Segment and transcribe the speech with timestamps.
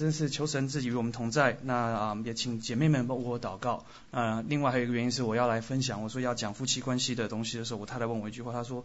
[0.00, 1.58] 真是求神自己与我们同在。
[1.62, 3.84] 那啊，也请姐妹们帮我祷告。
[4.10, 8.82] 啊，另外还有一个原因是我要来分享，我说要讲夫妻关系的东西的时候，我太太问我一句话，她说。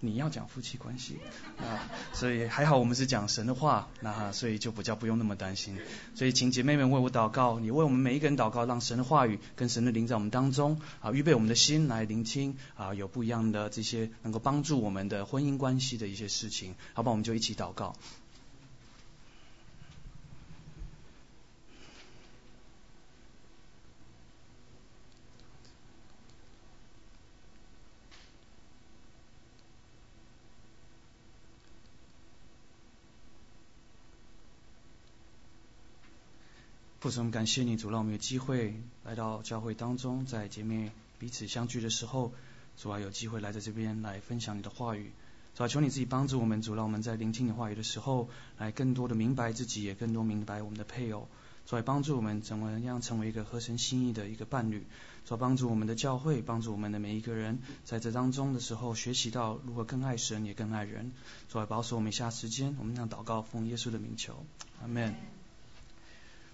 [0.00, 1.18] 你要讲夫妻关系
[1.58, 5.76] 啊，所以还好我们是讲神的话，那所以就不叫不用那么担心。
[6.14, 17.96] 所以请姐妹们为我祷告，你为我们每一个人祷告，让神的话语跟神的灵在我们当中啊，预备我们的心来聆听啊，有不一样的这些能够帮助我们的婚姻关系的一些事情，好吧，我们就一起祷告。
[37.00, 40.90] 父神，感谢你，主让我们有机会来到教会当中，在姐妹
[41.20, 42.32] 彼此相聚的时候，
[42.76, 45.12] 主啊有机会来在这边来分享你的话语。
[45.54, 51.28] 主啊，求你自己帮助我们，主让我们在聆听你话语的时候，来更多的明白自己，也更多明白我们的配偶。
[51.66, 54.84] 主啊，帮助我们怎么样成为一个合神心意的一个伴侣。
[55.24, 61.12] 主啊，帮助我们的教会，帮助我们的每一个人，在这当中的时候，学习到如何更爱神，也更爱人。
[61.48, 64.44] 主啊，保守我们一下时间，我们让祷告，奉耶稣的名求，
[64.82, 65.37] 阿门。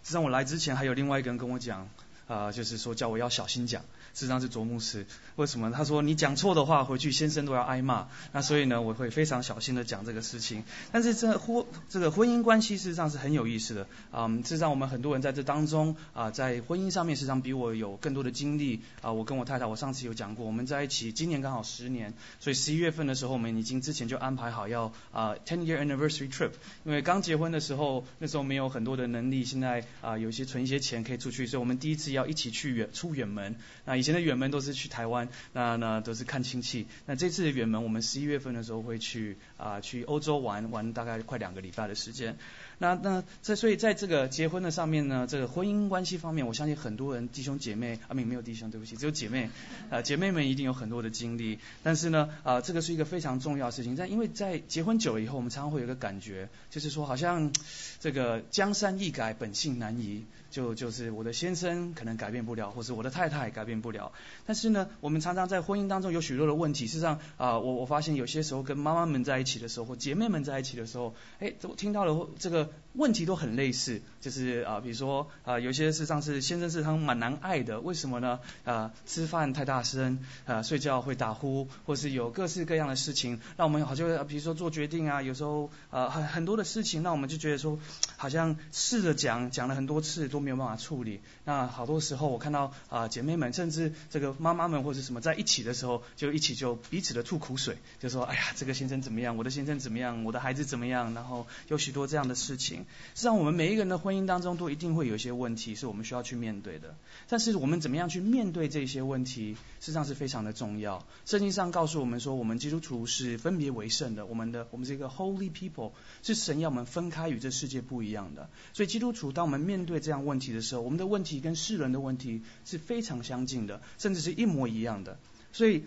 [0.05, 1.89] 实际上我来之前还有另外一个人跟我讲，
[2.27, 3.83] 啊，就是说叫我要小心讲。
[4.15, 5.73] 事实上是卓牧师，为什么？
[5.73, 8.07] 他说你讲错的话，回去先生都要挨骂。
[8.33, 10.63] 那所以呢，我会非常小心的讲这个事情。
[10.93, 13.89] 但是这婚这个婚姻关系事实上是很有意思的。
[14.13, 18.83] 啊，事实上我们很多人在这当中啊，在婚姻上面实际上比我有更多的经历。
[19.01, 26.53] 啊，我跟我太太，我上次有讲过，我们在一起今年刚好十年，所以十一月份的时候，我们已经之前就安排好要啊 ten year anniversary trip。
[26.85, 33.57] 因为刚结婚的时候，那时候没有很多的能力，现在啊有一些存一些钱可以出去，所以我们第一次要一起去远出远门。
[33.85, 36.87] 那以前的远门都是去台湾，那那都是看亲戚。
[37.05, 42.39] 那这次的远门，我们十一月份的时候会去啊去欧洲玩玩，大概快两个礼拜的时间。
[42.79, 49.49] 那那在所以在这个结婚的上面呢，这个婚姻关系方面，我相信很多人弟兄姐妹啊，没没有弟兄，对不起，只有姐妹
[49.91, 51.59] 啊，姐妹们一定有很多的经历。
[51.83, 53.95] 但是呢啊，这个是一个非常重要的事情。
[53.95, 57.53] 但因为在结婚久了以后，我们常常会有个感觉，就是说好像
[58.01, 60.25] 这个江山易改，本性难移。
[60.55, 64.13] 就就是我的先生可能改变不了，或是我的太太改变不了。
[64.47, 66.87] 但是呢，我们常常在婚姻当中有许多的问题。
[66.87, 74.01] 事实上啊，我我发现有些时候跟妈妈们在一起的时候，或姐妹们在一起的时候，哎，都听到了这个问题都很类似。
[74.21, 78.39] 就是啊，比如说啊，有些事实上是先生是他们蛮难爱的，为什么呢？
[78.65, 87.79] 啊，吃饭太大声，啊，睡觉会打呼，或是有各式各样的事情，让我们好像比如说做决定啊，有时候啊很很多的事情，那我们就觉得说，
[88.17, 90.45] 好像试着讲讲了很多次都。
[90.45, 102.84] 没有办法处理，那好多时候我看到啊姐妹们，甚至这个妈妈们或者什么在一起的时候，就一起就彼此的吐苦水，就说哎呀这个先生怎么样，我的先生怎么样，我的孩子怎么样，然后有许多这样的事情。
[103.15, 106.97] 实际上我们每一个人的婚姻当中都一定会有一些问题是我们需要去面对的，
[107.29, 111.07] 但是我们怎么样去面对这些问题，实际上是非常的重要。
[111.25, 115.93] 圣经上告诉我们说，我们基督徒是分别为圣的，我们的我们是一个 holy people，
[116.23, 118.49] 是神要我们分开与这世界不一样的。
[118.73, 125.19] 所以基督徒当我们面对这样，问题的时候，我们的问题跟世人的问题是非常相近的，甚至是一模一样的。
[125.53, 125.85] 所以，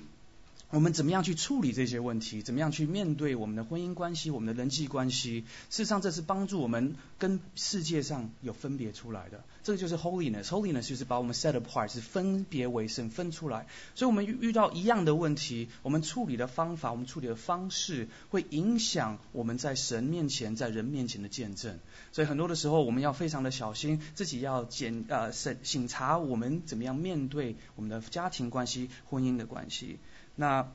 [0.70, 2.42] 我们怎么样去处理这些问题？
[2.42, 5.46] 怎么样去面对我们的婚姻关系、我们的人际关系？
[5.70, 9.46] 事实上，这是帮助我们跟世界上有分别出来的。
[9.64, 10.44] 这个就是 holiness。
[10.48, 13.68] holiness 就是把我们 set apart，是分别为圣，分出来。
[13.96, 21.80] 所以，我们遇到一样的问题，我们处理的方法、我们处理的方式，会影响我们在神面前、在人面前的见证。
[22.12, 29.98] 所以很多的时候，我们要非常的小心，自己要检呃审审查我们怎么样面对我们的家庭关系、婚姻的关系。
[30.38, 30.72] 那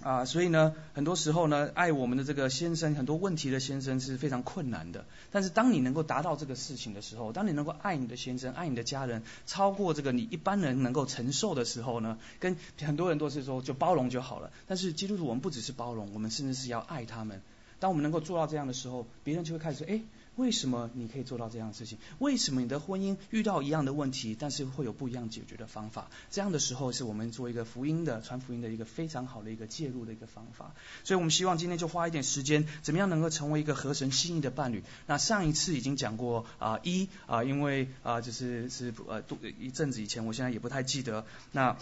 [0.00, 5.04] 啊，所以呢，很多时候呢，爱我们的这个先生，很多问题的先生是非常困难的。
[5.30, 14.50] 但是当你能够达到这个事情的时候，当你能够爱你的先生、爱你的家人，超过这个你一般人能够承受的时候呢，跟很多人都是说就包容就好了。
[14.66, 17.40] 但是基督徒我们不只是包容，我们甚至是要爱他们。
[17.78, 20.00] 当我们能够做到这样的时候，别人就会开始说，哎。
[20.36, 21.98] 为什么你可以做到这样的事情？
[22.18, 26.10] 为什么你的婚姻遇到一样的问题，但是会有不一样解决的方法？
[26.30, 30.74] 这样的时候，是我们做一个福音的传福音的一个非常好的一个介入的一个方法。
[31.04, 34.82] 所以我们希望今天就花一点时间，怎么样能够成为一个合神心意的伴侣？
[35.06, 39.22] 那上一次已经讲过啊，一啊，因为啊，就是是呃，
[39.60, 41.76] 一阵子以前，我现在也不太记得那。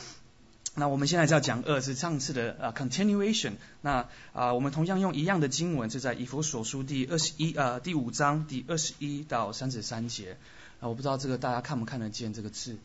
[0.77, 3.55] 那我们现在就要讲二，是上次的啊 continuation。
[3.83, 10.37] 那啊，我们同样用一样的经文，是在以弗所书第二十一啊第五章第二十一到三十三节。
[10.79, 12.77] 啊，我不知道这个大家看不看得见这个字？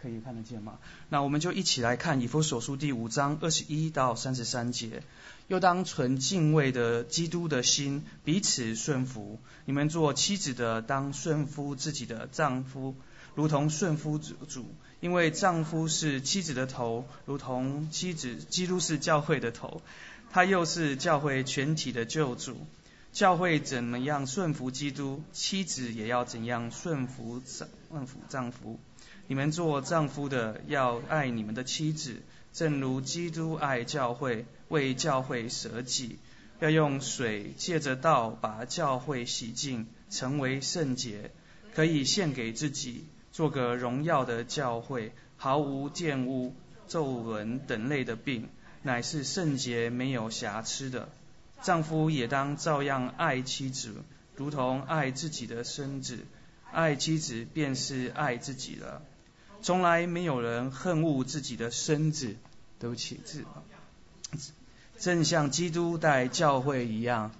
[0.00, 0.78] 可以看得见吗？
[1.10, 5.02] 那我们就一起来看以弗所书第五章二十一到三十三节。
[5.48, 9.38] 又当存敬畏的基督的心，彼此顺服。
[9.64, 12.94] 你们做妻子的，当顺服自己的丈夫，
[13.34, 14.66] 如同顺服主。
[15.02, 19.82] 因为丈夫是妻子的头，如同妻子基督是教会的头，
[20.30, 22.56] 他又是教会全体的救主。
[23.12, 27.42] 教会怎么样顺服基督，妻子也要怎样顺服
[27.90, 28.78] 顺服丈夫。
[29.26, 32.22] 你们做丈夫的要爱你们的妻子，
[32.52, 36.20] 正如基督爱教会，为教会舍己。
[36.60, 41.32] 要用水借着道把教会洗净，成为圣洁，
[41.74, 46.54] 可以献给自己，做个荣耀的教会，毫无玷污、
[46.86, 48.48] 皱纹等类的病，
[48.82, 51.08] 乃是圣洁没有瑕疵的。
[51.62, 53.94] 丈夫也当照样爱妻子，
[54.36, 56.18] 如同爱自己的身子。
[56.72, 59.02] 爱妻子便是爱自己了。
[59.60, 62.36] 从来没有人恨恶自己的身子，
[62.78, 63.44] 对不起，字，
[64.98, 67.30] 正像基督待教会一样，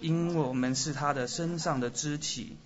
[0.00, 2.56] 因我们是他的身上的肢体。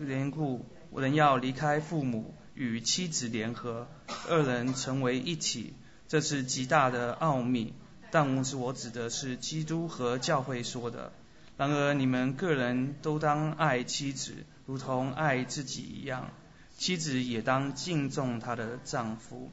[0.00, 0.64] 缘故，
[1.00, 3.88] 人要离开父母，与妻子联合，
[4.28, 5.74] 二人成为一体。
[6.06, 7.74] 这是极大的奥秘。
[8.10, 11.12] 但是我指的是基督和教会说的。
[11.58, 14.32] 然而你们个人都当爱妻子，
[14.64, 16.30] 如同爱自己一样；
[16.76, 19.50] 妻子也当敬重她的丈夫。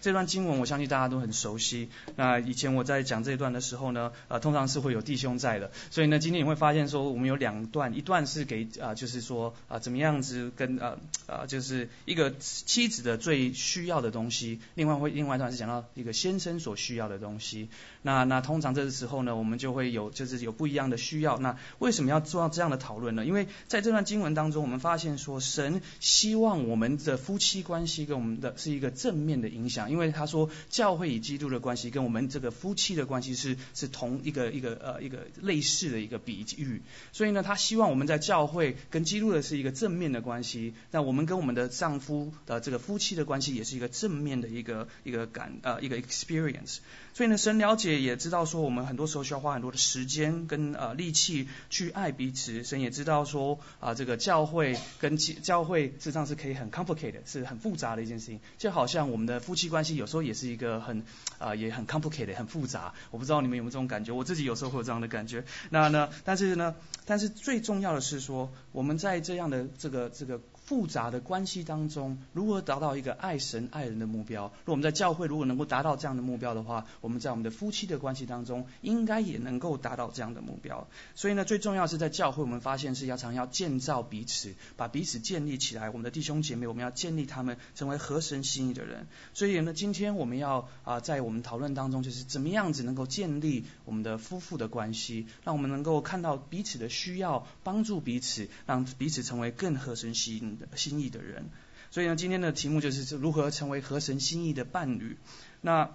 [0.00, 1.88] 这段经文我相信大家都很熟悉。
[2.16, 5.70] 那以前我在讲这一段的时候呢，呃，通常是会有弟兄在的。
[5.90, 14.60] 所以呢，今天你会发现说，我们有两段，一段是给啊，就是说啊，怎么样子跟呃啊，就是一个妻子的最需要的东西。
[14.74, 17.68] 另外会另外一段是讲到一个先生所需要的东西。
[18.02, 21.38] 那那通常这个时候呢，我们就会有就是有不一样的需要。
[21.38, 23.24] 那为什么要做到这样的讨论呢？
[23.24, 29.85] 因为在这段经文当中，我们发现说，神希望我们的夫妻关系跟我们的是一个正面的影响。
[29.90, 46.78] 因为他说，教会与基督的关系跟我们这个夫妻的关系是是同一个一个呃一个类似的一个比喻，所以呢，他希望我们在教会跟基督的是一个正面的关系，那我们跟我们的丈夫的这个夫妻的关系也是一个正面的一个一个感呃一个 experience。
[47.14, 52.64] 所以呢，神了解也知道说，我们很多时候需要花很多的时间跟呃力气去爱彼此。
[52.64, 59.75] 神也知道说啊，这个教会跟教会事实上是可以很 complicated，是很复杂的一件事情，就好像我们的夫妻关。
[59.76, 61.04] 关系有时候也是一个很
[61.38, 62.94] 啊，也很 complicated，很复杂。
[63.10, 65.44] 我不知道你们有没有这种感觉，我自己有时候会有这样的感觉。
[65.68, 66.74] 那呢，但是呢，
[67.04, 70.40] 但是最重要的是说，我们在这样的这个这个。
[70.66, 74.46] 复杂的关系当中，如何达到一个爱神爱人的目标？
[74.64, 80.88] 如果我们在教会如果能够达到这样的目标的话，我们在我们的夫妻的关系当中，应该也能够达到这样的目标。
[81.14, 85.88] 所以呢，最重要是在教会，我们发现是要常要建造彼此，把彼此建立起来。
[85.88, 89.06] 我们的弟兄姐妹，我们要建立他们成为合神心意的人。
[89.34, 101.50] 所以呢，今天我们要啊，在我们讨论当中，就是怎么样子能够建立我们的夫妇的关系，让我们能够看到彼此的需要，帮助彼此，让彼此成为更合神心意心意的人，
[101.90, 105.16] 所以呢，今天的题目就是如何成为合神心意的伴侣。
[105.60, 105.90] 那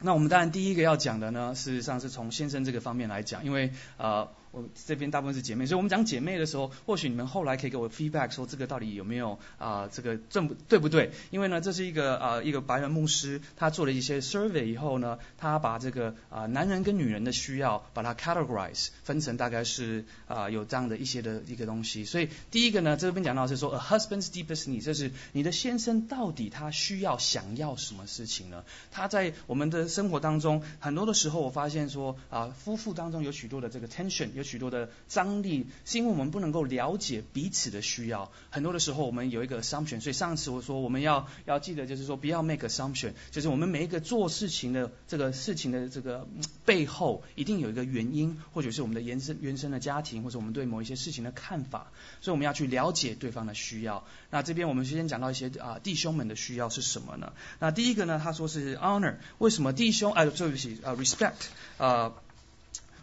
[0.00, 4.28] 那我们当然第一个要讲的呢，事实上是从先生这个方面来讲，因为呃。
[4.50, 11.10] 我这边大部分是姐妹，所以我们讲姐妹的时候，或许你们后来可以给我 feedback 说这个到底有没有啊这个正不对不对？
[11.30, 22.04] 因为呢，这是一个啊一个白人牧师，他做了一些 survey 以后呢，他把这个啊男人跟女人的需要把它 categorize 分成大概是啊有这样的一些的一个东西。
[22.04, 28.64] 所以第一个呢，这边讲到是说 a husband's deepest need，就是你的先生到底他需要想要什么事情呢？
[28.90, 34.46] 他在我们的生活当中，很多的时候我发现说啊夫妇当中有许多的这个 tension 有。
[34.46, 38.30] 许多的张力，是因为我们不能够了解彼此的需要。
[38.48, 46.28] 很多的时候，我们有一个 assumption，所以上次我说我们要要记得，就是说不要 make assumption，就是我们每一个做事情的这个事情的这个
[46.64, 51.90] 背后，一定有一个原因，或者是我们的原生原生的家庭，或者我们对某一些事情的看法。
[52.20, 54.06] 所以我们要去了解对方的需要。
[54.30, 57.32] 那这边我们先讲到一些啊弟兄们的需要是什么呢？
[57.58, 62.12] 那第一个呢，他说是 honor，为什么弟兄啊对不起啊 respect 啊。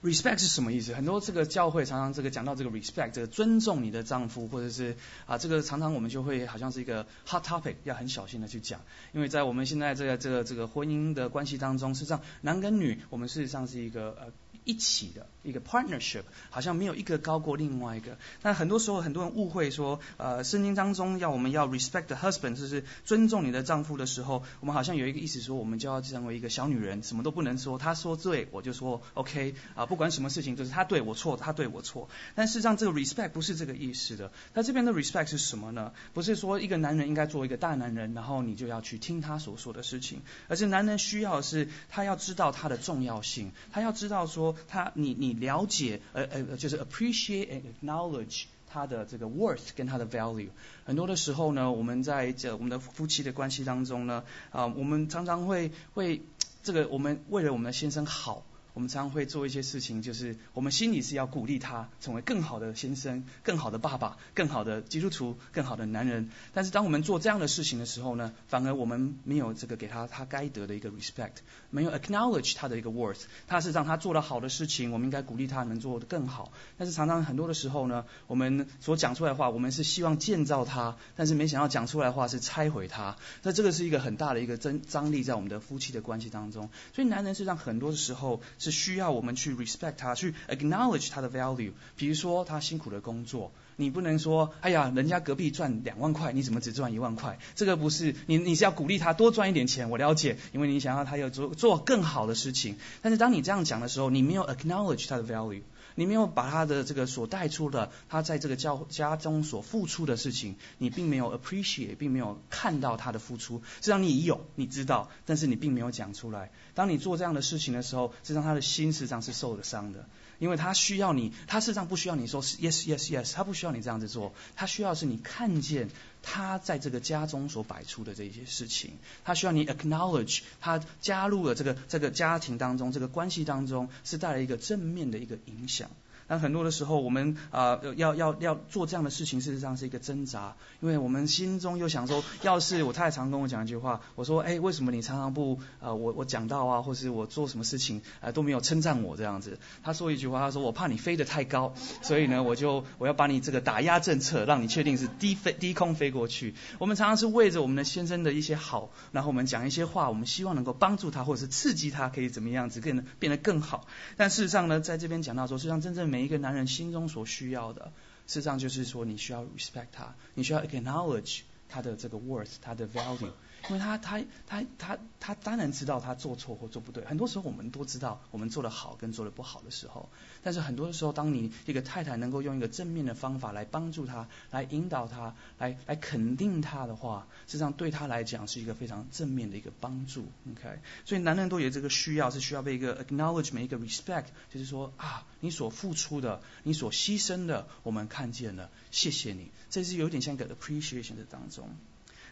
[0.03, 0.93] Respect 是什么意思？
[0.93, 4.95] 很多这个教会常常这个讲到这个 respect，这个尊重你的丈夫，或者是
[5.25, 8.81] 啊这个常常我们就会好像是一个 hot topic，要很小心的去讲，
[9.13, 14.31] 因为在我们现在这个这个这个婚姻的关系当中，事实上男跟女，我们事实上是一个呃。
[14.65, 18.17] 一起的一个 partnership，好像没有一个高过另外一个。
[18.41, 32.09] 那很多时候很多人误会说，呃，圣经当中要我们要 respect the husband，就是尊重你的丈夫的时候，我们好像有一个意思说，我们就要成为一个小女人，什么都不能说，他说对我就说 OK 啊，不管什么事情都是他对我错，他对我错。
[32.35, 34.31] 但事实上这个 respect 不是这个意思的。
[34.53, 35.91] 那这边的 respect 是什么呢？
[36.13, 50.49] 不是说一个男人应该做一个大男人，然后你就要去听他所说的事情，而是男人需要的是他要知道他的重要性，他要知道说他你你了解呃呃就是 appreciate and acknowledge 它的这个 worth 跟它的 value。
[50.85, 56.21] 很多的时候呢，我们在这我们的夫妻的关系当中呢，啊，我们常常会会
[56.63, 58.43] 这个我们为了我们的先生好。
[58.73, 66.31] 我们常常会做一些事情，就是我们心里是要鼓励他成为更好的先生、更好的爸爸、更好的基督徒、更好的男人。
[66.53, 71.33] 但是当我们做这样的事情的时候呢，反而我们没有这个给他他该得的一个 respect，
[71.69, 73.21] 没有 acknowledge 他的一个 worth。
[73.47, 76.51] 他是让他做了好的事情，我们应该鼓励他能做得更好。
[76.75, 83.17] 但是常常很多的时候呢，我们所讲出来的话，我们是希望建造他，但是没想到讲出来的话是拆毁他。
[83.43, 86.71] 那这个是一个很大的一个张张力在我们的夫妻的关系当中。
[86.95, 88.41] 所以男人是让很多的时候。
[88.63, 91.71] 是需要我们去 respect 他，去 acknowledge 他的 value。
[91.97, 97.37] 比如说他辛苦的工作，你不能说，哎呀，人家隔壁赚两万块，你怎么只赚一万块？
[97.55, 99.89] 这个不是，你你是要鼓励他多赚一点钱。
[99.89, 102.77] 我了解，因为你想要他要做做更好的事情。
[103.01, 105.61] 但是当你这样讲的时候，你没有 acknowledge 他的 value。
[105.95, 113.61] 你没有把他的这个所带出的，他在这个教家中所付出的事情，你并没有 appreciate，并没有看到他的付出。
[113.75, 116.51] 实际上你有，你知道，但是你并没有讲出来。
[116.73, 120.07] 当你做这样的事情的时候，实际上他的心实际上是受了伤的，
[120.39, 125.89] 因为他需要你，他事实上不需要你说 yes yes yes，他不需要你这样子做，他需要是你看见。
[126.23, 135.91] 他在这个家中所摆出的这些事情，他需要你 acknowledge，他加入了这个这个家庭当中，这个关系当中是带来一个正面的一个影响。
[136.27, 149.59] 但很多的时候，我们啊要要要做这样的事情，事实上是一个挣扎，因为我们心中又想说，要是我太太常跟我讲一句话，我说，哎，为什么你常常不啊我我讲到啊，或是我做什么事情啊都没有称赞我这样子？
[149.83, 156.55] 他说一句话，他说我怕你飞得太高，所以呢我就我要把你这个打压政策，让你确定是低飞低空飞过去。
[156.79, 163.85] 我们常常是为着我们的先生的一些好，然后我们讲一些话，我们希望能够帮助他，或者是刺激他可以怎么样子变得变得更好。
[164.15, 167.91] 但事实上呢，在这边讲到说，实际上真正每一个男人心中所需要的，
[168.27, 173.31] 事实上就是说，你需要 respect 他，你需要 acknowledge 他的这个 worth，他的 value。
[173.69, 180.09] 因为他他他他他当然知道他做错或做不对，很多时候我们都知道我们做的好跟做的不好的时候，
[180.43, 190.25] 但是很多的时候，当你一个太太能够用一个正面的方法来帮助他，来引导他，来来肯定他的话，实际上对他来讲是一个非常正面的一个帮助。
[190.51, 201.69] OK，所以男人都有这个需要，是需要被一个 acknowledgement 一个 respect，就是说啊，你所付出的，你所牺牲的，我们看见了，谢谢你，这是有点像一个 appreciation 的当中。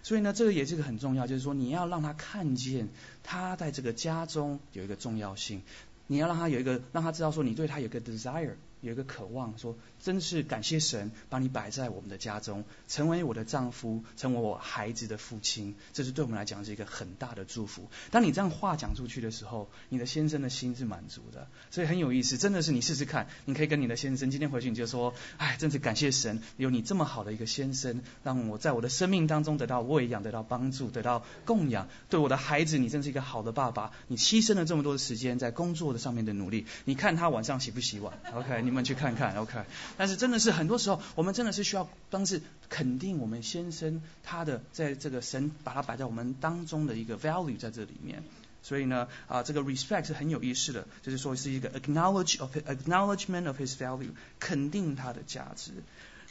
[0.04, 2.90] 所以呢，这个也是个很重要，就是说你要让他看见
[3.24, 5.62] 他在这个家中有一个重要性，
[6.08, 9.78] 你要让他有一个让他知道说你对他有个 desire，有一个渴望说。
[10.04, 17.88] 真是感谢神把你摆在我们的家中，成为我的丈夫，成为我孩子的父亲，这是对我们来讲是一个很大的祝福。
[18.10, 22.40] 当你这样话讲出去的时候，你的先生的心是满足的，所以很有意思。
[22.40, 31.88] 真的是你试试看，你可以跟你的先生今天回去你就说，哎，真是感谢神有你这么好的一个先生，让我在我的生命当中得到喂养，得到帮助，得到供养。
[32.10, 33.92] 对我的孩子，你真是一个好的爸爸。
[34.08, 39.36] 你牺牲了这么多的时间在工作的上面的努力，你看他晚上洗不洗碗？OK，你们去看看。
[39.38, 39.64] OK。
[39.98, 48.24] 但是真的是很多时候，我们真的是需要当是肯定我们先生他的在这个神把他摆在我们当中的一个 value 在这里面。
[48.64, 55.72] 所以呢，啊，这个 respect 是很有意思的，就是说是一个 acknowledge of acknowledgement of his value，肯定他的价值。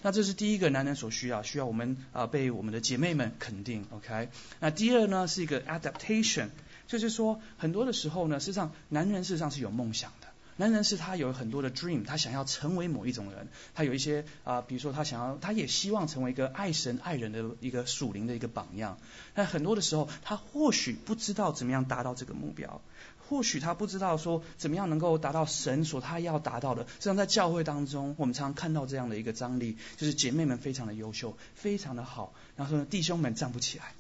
[0.02, 3.84] 那这是第一个男人所需要，需要我们啊被我们的姐妹们肯定。
[3.90, 4.28] OK。
[4.60, 6.50] 那第二呢是一个 adaptation，
[6.86, 10.28] 就是说很多的时候呢，事实上男人事实上是有梦想的。
[10.60, 18.98] 男人是他有很多的 dream，他想要成为某一种人，他有一些啊，比如说他想要，他也希望成为一个爱神爱人的一个属灵的一个榜样。
[19.32, 22.82] 但很多的时候，他或许不知道怎么样达到这个目标，
[23.26, 26.82] 或许他不知道说怎么样能够达到神所他要达到的。
[26.82, 33.94] 实际上在教会当中，我们常常看到这样的一个张力，就是姐妹们非常的优秀，非常的好，然后呢弟兄们站不起来。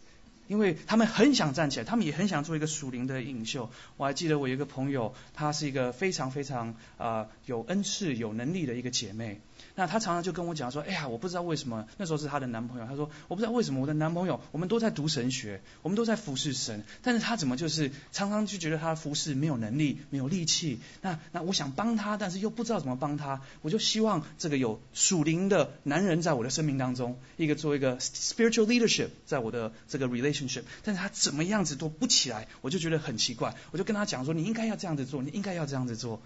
[0.50, 3.70] 因为他们很想站起来，他们也很想做一个属灵的领袖。
[3.96, 9.40] 我还记得我有一个朋友，她是一个非常非常啊有恩赐、有能力的一个姐妹。
[9.74, 20.80] 那她常常就跟我讲说，哎呀，我不知道为什么那时候是她的男朋友，她说我不知道为什么我的男朋友，我们都在读神学，我们都在服侍神，但是他怎么就是常常就觉得他服侍没有能力，没有力气。
[21.02, 36.20] 那那我想帮他，但是又不知道怎么帮他，我就希望这个有属灵的男人在我的生命当中，一个做一个 spiritual leadership 在我的这个 relationship，但是他怎么样子都不起来，我就觉得很奇怪，我就跟他讲说，你应该要这样子做，你应该要这样子做。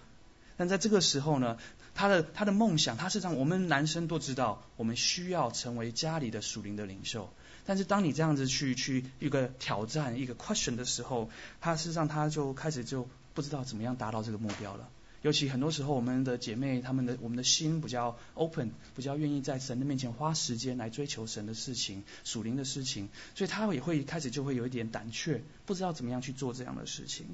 [0.57, 1.57] 但在这个时候呢，
[1.95, 7.29] 他的他的梦想，他是让我们男生都知道，我们需要成为家里的属灵的领袖。
[7.65, 14.87] 但是当你这样子去去一个挑战一个 question 的时候，他事实上他就开始就不知道怎么样达到这个目标了。
[15.21, 27.25] 尤其很多时候，我们的姐妹她们的我们的心比较 open，比较愿意在神的面前花时间来追求神的事情、属灵的事情，所以他也会开始就会有一点胆怯，不知道怎么样去做这样的事情。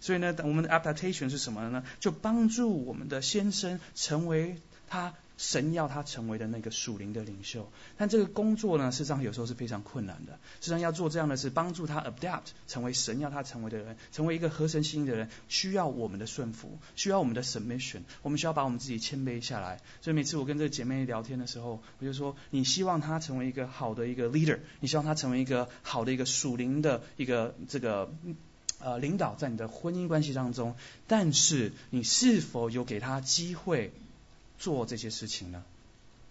[0.00, 1.84] 所以呢，我们的 adaptation 是什么呢？
[2.00, 4.56] 就帮助我们的先生成为
[4.88, 7.70] 他神要他成为的那个属灵的领袖。
[7.96, 10.32] 但这个工作呢，事实上有时候是非常困难的。
[10.60, 18.02] 事实上要做这样的事，帮助他 adapt 成为神要他成为的人，成为一个合神心意的人，需要我们的顺服，需要我们的 submission。
[18.22, 19.80] 我们需要把我们自己谦卑下来。
[20.00, 28.12] 所以每次我跟这个姐妹聊天的时候，我就说：你希望他成为一个好的一个 leader，你希望他成为一个好的一个属灵的一个这个。
[28.80, 30.74] 呃，领导在你的婚姻关系当中，
[31.06, 33.92] 但是你是否有给他机会
[34.58, 35.64] 做这些事情呢？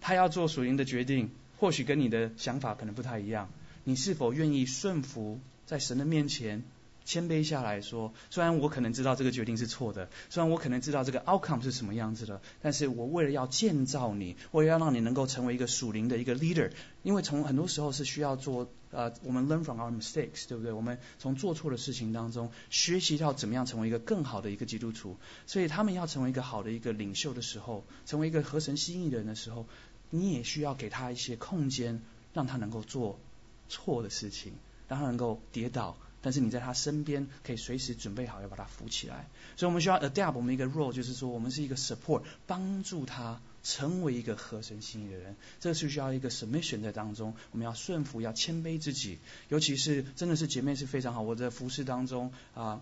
[0.00, 3.48] 他要做属灵的决定，或许跟你的想法可能不太一样。
[3.84, 6.62] 你是否愿意顺服在神的面前？
[7.04, 16.70] 谦卑下来说，虽然我可能知道这个决定是错的，虽然我可能知道这个 outcome 是什么样子的，但是我为了要建造你，为了要让你能够成为一个属灵的一个 leader，
[17.02, 20.72] 因为从很多时候是需要做呃，我们 learn from our mistakes，对不对？
[20.72, 25.16] 我们从做错的事情当中学习到怎么样成为一个更好的一个基督徒，
[25.46, 29.66] 所以他们要成为一个好的一个领袖的时候，成为一个合神心意的人的时候，
[30.10, 32.02] 你也需要给他一些空间，
[32.32, 33.18] 让他能够做
[33.68, 34.52] 错的事情，
[34.88, 35.96] 让他能够跌倒。
[36.20, 39.28] 但是你在他身边，可以随时准备好要把他扶起来。
[39.56, 45.36] 所以我们需要 adapt 我们一个 role，就是说我们是一个 support，帮助他成为一个合神心意的人。
[45.60, 49.18] 这是需要一个 submission 在当中，我们要顺服，要谦卑自己。
[49.48, 52.80] 尤其是真的是姐妹是非常好，我在服饰当中啊，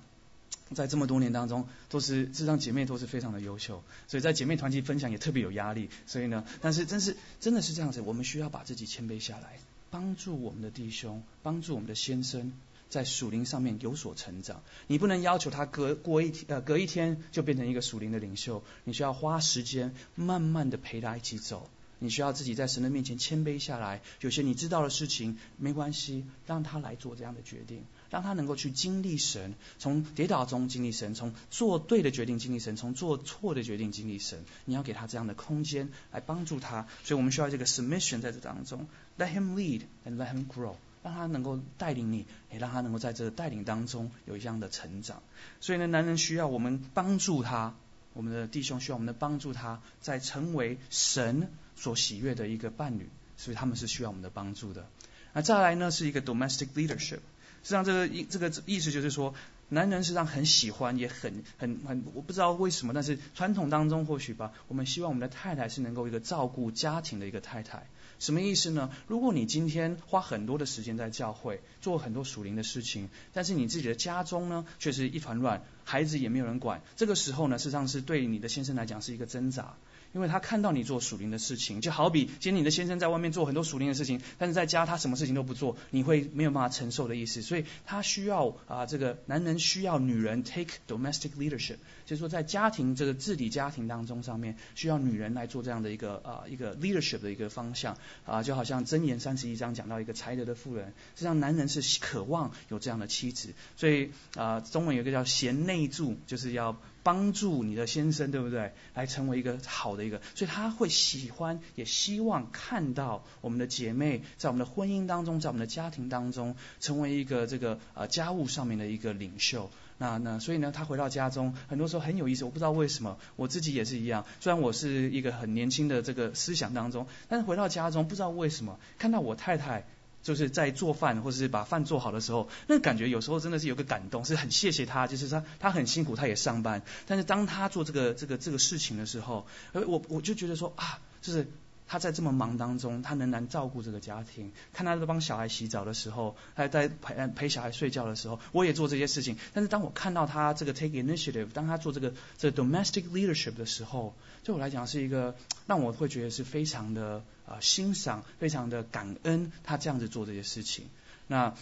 [0.74, 3.82] 在这么多年当中，都是这张姐妹都是非常的优秀。
[4.08, 5.90] 所以在姐妹团体分享也特别有压力。
[6.06, 9.58] 所以呢，但是真是真的是这样子，我们需要把自己谦卑下来，
[9.90, 12.52] 帮助我们的弟兄，帮助我们的先生。
[12.88, 38.86] 在属灵上面有所成长，你不能要求他隔过一天呃隔一天就变成一个属灵的领袖，你需要花时间慢慢的陪他一起走，你需要自己在神的面前谦卑下来，有些你知道的事情没关系，让他来做这样的决定，让他能够去经历神，从跌倒中经历神，从做对的决定经历神，从做错的决定经历神，你要给他这样的空间来帮助他，所以我们需要这个 submission 在这当中
[39.18, 40.76] ，let him lead and let him grow。
[41.06, 45.22] 让他能够带领你，也让他能够在这带领当中有一样的成长。
[45.60, 47.74] 所以呢，男人需要我们帮助他，
[48.12, 53.08] 我们的弟兄需要我们的帮助他，在成为神所喜悦的一个伴侣。
[53.38, 54.86] 所以他们是需要我们的帮助的。
[55.34, 57.20] 那再来呢，是一个 domestic leadership。
[57.62, 59.34] 实际上，这个意这个意思就是说，
[59.68, 67.86] 男人实际上很喜欢，也很很很，我不知道为什么，但是传统当中或许吧，我们希望我们的太太是能够一个照顾家庭的一个太太。
[68.18, 68.90] 什么意思呢？
[69.06, 79.76] 如果你今天花很多的时间在教会做很多属灵的事情，但是你自己的家中呢却是一团乱，孩子也没有人管，这个时候呢，事实上是对你的先生来讲是一个挣扎。
[80.16, 87.42] 因为他看到你做属灵的事情，就好比今天你的先生在外面做很多属灵的事情，但是在家他什么事情都不做，你会没有办法承受的意思。
[87.42, 91.76] 所以他需要啊，这个男人需要女人 take domestic leadership，
[92.06, 106.74] 就是说在家庭这个治理家庭当中上面，需要女人来做这样的一个啊一个 leadership 的一个方向啊，就好像箴言三十一章讲到一个才德的妇人，实际上男人是渴望有这样的妻子，所以啊中文有一个叫贤内助，就是要。
[107.06, 108.72] 帮助你的先生，对不对？
[108.92, 119.70] 来成为一个好的一个，所以他会喜欢，也希望看到我们的姐妹在我们的婚姻当中，在我们的家庭当中，成为一个这个呃家务上面的一个领袖。
[119.98, 124.26] 那那所以呢，他回到家中，很多时候很有意思，我不知道为什么，我自己也是一样。
[124.40, 129.86] 虽然我是一个很年轻的这个思想当中，但是回到家中，不知道为什么看到我太太。
[130.26, 141.46] 就是在做饭或者是把饭做好的时候，那感觉有时候真的是有个感动，是很谢谢他，就是他他很辛苦，他也上班，但是当他做这个这个这个事情的时候，呃，我我就觉得说啊，就是
[141.88, 144.52] 他在这么忙当中，他仍然照顾这个家庭。
[144.72, 149.36] 看他在帮小孩洗澡的时候，还在陪陪小孩睡觉的时候，我也做这些事情。
[149.54, 155.34] 但是当我看到他这个 take initiative，当他做这个这 domestic leadership 的时候，对我来讲是一个
[155.66, 160.86] 让我会觉得是非常的啊欣赏，非常的感恩他这样子做这些事情。
[161.28, 161.54] 那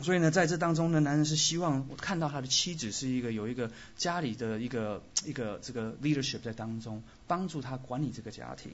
[0.00, 8.72] 所以呢，在这当中呢，男人是希望看到他的妻子是一个有一个家里的一个一个这个 leadership 在当中，帮助他管理这个家庭。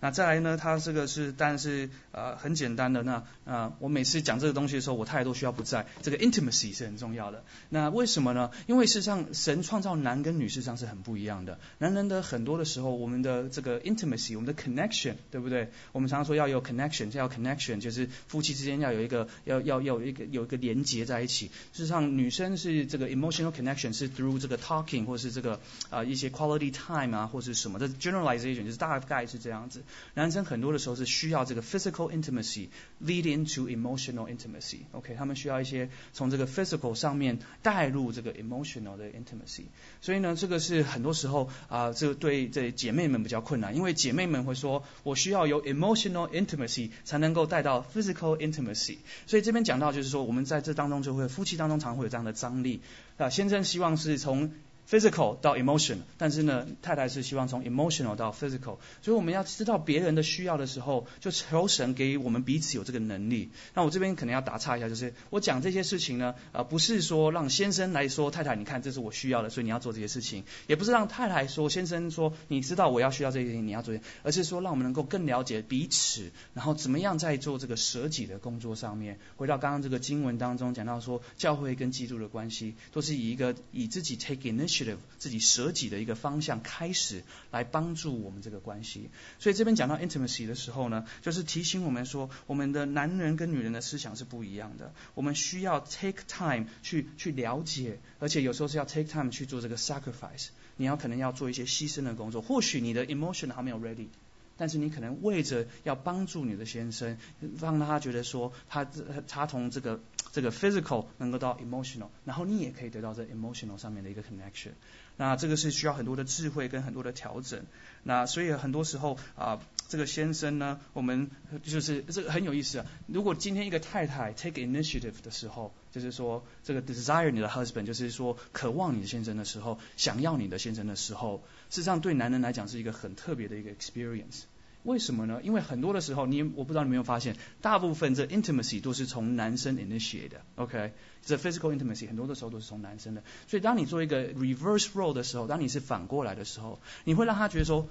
[0.00, 0.56] 那再来呢？
[0.56, 3.02] 它这个是，但是呃很简单的。
[3.02, 5.86] 那呃我每次讲这个东西的时候，我太太都需要不在。
[6.02, 7.44] 这个 intimacy 是很重要的。
[7.68, 8.50] 那为什么呢？
[8.66, 11.58] 因为事实上，神创造男跟女事实上是很不一样的。
[11.78, 15.70] 男人的很多的时候，我们的这个 intimacy，我们的 connection，对不对？
[15.92, 21.48] 我们常常说要有 connection，要 connection，就是夫妻之间要有一个要要要有一个有一个连接在一起。
[21.72, 25.60] 事实上，女生是这个 emotional connection 是 through 这个 talking 或是这个
[25.90, 29.82] 啊一些 quality time 啊或是什么的 generalization，就是大概是这样子。
[30.14, 32.68] 男生很多的时候是需要这个 physical intimacy
[33.02, 39.64] lead into emotional intimacy，OK，他们需要一些从这个 physical 上面带入这个 emotional 的 intimacy，
[40.00, 52.80] 所以呢，这个是很多时候啊，这个对这姐妹们比较困难，因为姐妹们会说，我需要有 emotional intimacy 才能够带到 physical intimacy，所以这边讲到就是说，我们在这当中就会夫妻当中常会有这样的张力。
[53.16, 54.50] 啊，先生希望是从
[54.90, 63.50] physical 到 emotion，但是呢，太太是希望从 emotional 到 physical，所以我们要知道别人的需要的时候，就求神给我们彼此有这个能力。
[63.74, 79.20] 那我这边可能要打岔一下，就是我讲这些事情呢，呃，不是说让先生来说太太，你看这是我需要的，所以你要做这些事情，也不是让太太说先生说你知道我要需要这些事情，你要做，而是说让我们能够更了解彼此，然后怎么样在做这个舍己的工作上面。
[79.36, 84.79] 回到刚刚这个经文当中讲到说，教会跟基督的关系都是以一个以自己 take initiative。
[85.18, 104.08] 自己舍己的一个方向开始来帮助我们这个关系，所以这边讲到 intimacy 的时候呢，就是提醒我们说，我们的男人跟女人的思想是不一样的，我们需要 take time 去去了解，而且有时候是要 take time 去做这个 sacrifice，你要可能要做一些牺牲的工作，或许你的 emotion 还没有 ready。
[104.56, 107.16] 但是你可能为着要帮助你的先生，
[107.58, 108.84] 让他觉得说他
[109.26, 114.72] 他从这个这个 physical 能够到 emotional，然后你也可以得到这 emotional 上面的一个 connection。
[115.16, 117.64] 那这个是需要很多的智慧跟很多的调整。
[118.04, 121.30] 那所以很多时候啊，这个先生呢，我们
[121.62, 122.86] 就是这个很有意思啊。
[123.06, 134.44] 如果今天一个太太 take initiative 的时候，就是说这个 desire 你的 husband，就是说渴望你的先生的时候，想要你的先生的时候，事实上对男人来讲是一个很特别的一个 experience。
[134.84, 135.40] 为什么呢？
[135.42, 140.92] 因为很多的时候，你我不知道你有没有发现，大部分这 intimacy 都是从男生 initiate 的，OK？
[141.22, 143.22] 这 physical intimacy 很多的时候都是从男生的。
[143.46, 147.86] 所以当你做一个 reverse role 的时候，当你是反过来的时候，你会让他觉得说，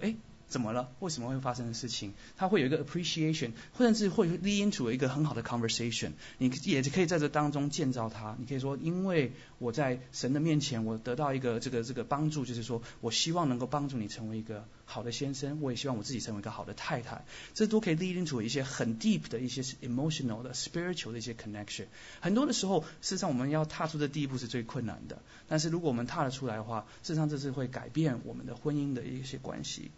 [0.00, 0.14] 哎。
[0.48, 0.92] 怎么了？
[1.00, 2.12] 为什么会发生的事情？
[2.36, 6.12] 他会有一个 appreciation，或者是会 lead into 一个很好的 conversation。
[6.38, 8.36] 你也可以在这当中建造他。
[8.38, 17.24] 你可以说，因为我在神的面前，我得到一个这个这个帮助，就是说我希望能够帮助你成为一个好的先生，我也希望我自己成为一个好的太太。
[17.54, 21.86] 这都可以 lead into 一些很 deep 的一些 emotional 的 spiritual 的一些 connection。
[22.20, 25.20] 很多的时候，事实上我们要踏出的第一步是最困难的。
[25.48, 29.90] 但是如果我们踏得出来的话，事实上这是会改变我们的婚姻的一些关系。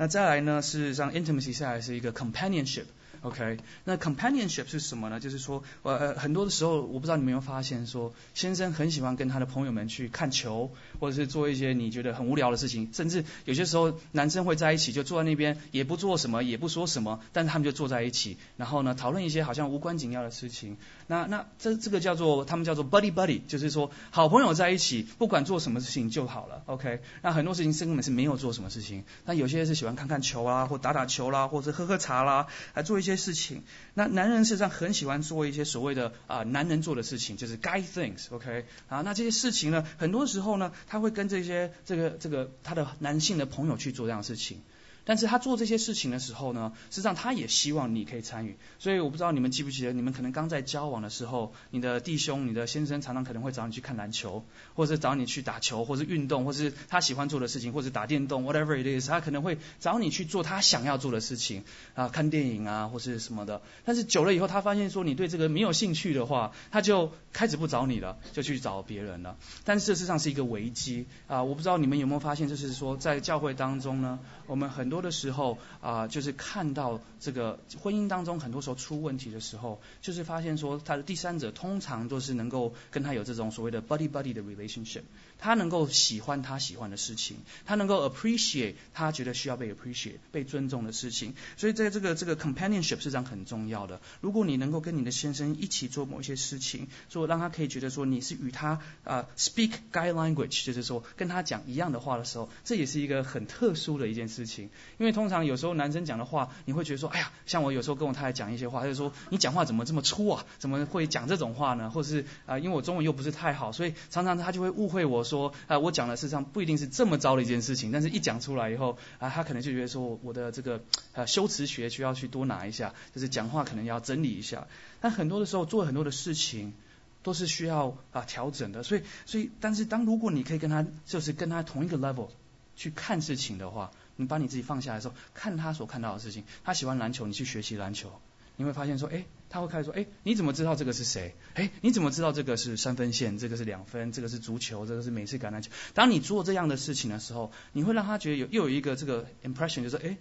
[0.00, 0.62] 那再来呢？
[0.62, 2.84] 事实上，intimacy 下来是一个 companionship。
[3.20, 5.20] OK，那 companionship 是什么呢？
[5.20, 20.78] 就是说，呃，很多的时候，我不知道你有没有发现，说先生很喜欢跟他的朋友们去看球，或者是做一些你觉得很无聊的事情，甚至有些时候男生会在一起，就坐在那边，也不做什么，也不说什么，但是他们就坐在一起，然后呢，讨论一些好像无关紧要的事情。
[21.10, 26.62] 那那这这个叫做他们叫做 buddy buddy，就是说好朋友在一起，不管做什么事情就好了。
[26.64, 33.10] OK，那很多事情是根本是没有做什么事情，那有些是喜欢看看球啊，或打打球啦，或者喝喝茶啦，还做一些。
[33.20, 44.62] 事情，那男人事实上很喜欢做一些所谓的啊男人做的事情，就是 guy things，OK 啊，那这些事情呢，很多时候呢，他会跟这些这个这个他的男性的朋友去做这样的事情。
[45.10, 48.56] 但是他做这些事情的时候呢，实际上他也希望你可以参与。
[48.78, 54.44] 所以我不知道你们记不记得，你们可能刚在交往的时候，你的弟兄、你的先生常常可能会找你去看篮球，
[54.76, 61.64] 或者找你去打球，或是运动，或是他喜欢做的事情，或者打电动，whatever it is，他可能会找你去做他想要做的事情
[61.96, 63.62] 啊，看电影啊，或是什么的。
[63.84, 69.36] 但是久了以后，他发现说你对这个没有兴趣的话，他就开始不找你了，就去找别人了。
[69.64, 71.42] 但是这实上是一个危机啊！
[71.42, 74.99] 我不知道你们有没有发现，就是说在教会当中呢，我们很多。
[75.00, 85.02] 的时候啊，就是看到这个婚姻当中很多时候出问题的时候，就是发现说他的第三者通常都是能够跟他有这种所谓的 buddy buddy 的 relationship。
[85.42, 94.02] 他能够喜欢他喜欢的事情，他能够 appreciate 他觉得需要被 appreciate 被尊重的事情，所以在这个这个 companionship 是这样很重要的。
[94.20, 104.68] 如果你能够跟你的先生一起做某些事情，做让他可以觉得说你是与他啊 speak guy language，就是说跟他讲一样的话的时候，这也是一个很特殊的一件事情。
[104.98, 110.44] 因为通常有时候男生讲的话，你会觉得说，哎呀，像我有时候跟我太太讲一些话，他就说你讲话怎么这么粗啊？
[110.58, 111.88] 怎么会讲这种话呢？
[111.88, 115.24] 或是啊，因为我中文又不是太好，所以常常他就会误会我。
[115.30, 124.66] 说啊，我讲的事实上不一定是这么糟的一件事情，但是一讲出来以后啊，他可能就觉得说我的这个呃修辞学需要去多拿一下，就是讲话可能要整理一下。
[125.00, 126.74] 但很多的时候做很多的事情
[127.22, 132.28] 都是需要啊调整的，所以所以但是当如果你可以跟他就是跟他同一个 level
[132.74, 138.12] 去看事情的话，你把你自己放下来的时候，看他所看到的事情，他喜欢篮球，你去学习篮球。
[138.56, 141.34] 你会发现说，哎，他会开始说，哎，你怎么知道这个是谁？
[141.54, 145.70] 哎，你怎么知道这个是三分线，这个是两分，这个是足球，这个是美式橄榄球？
[145.94, 150.18] 当你做这样的事情的时候，你会让他觉得有又有一个这个 impression，就是哎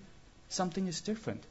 [0.50, 1.42] ，something is different。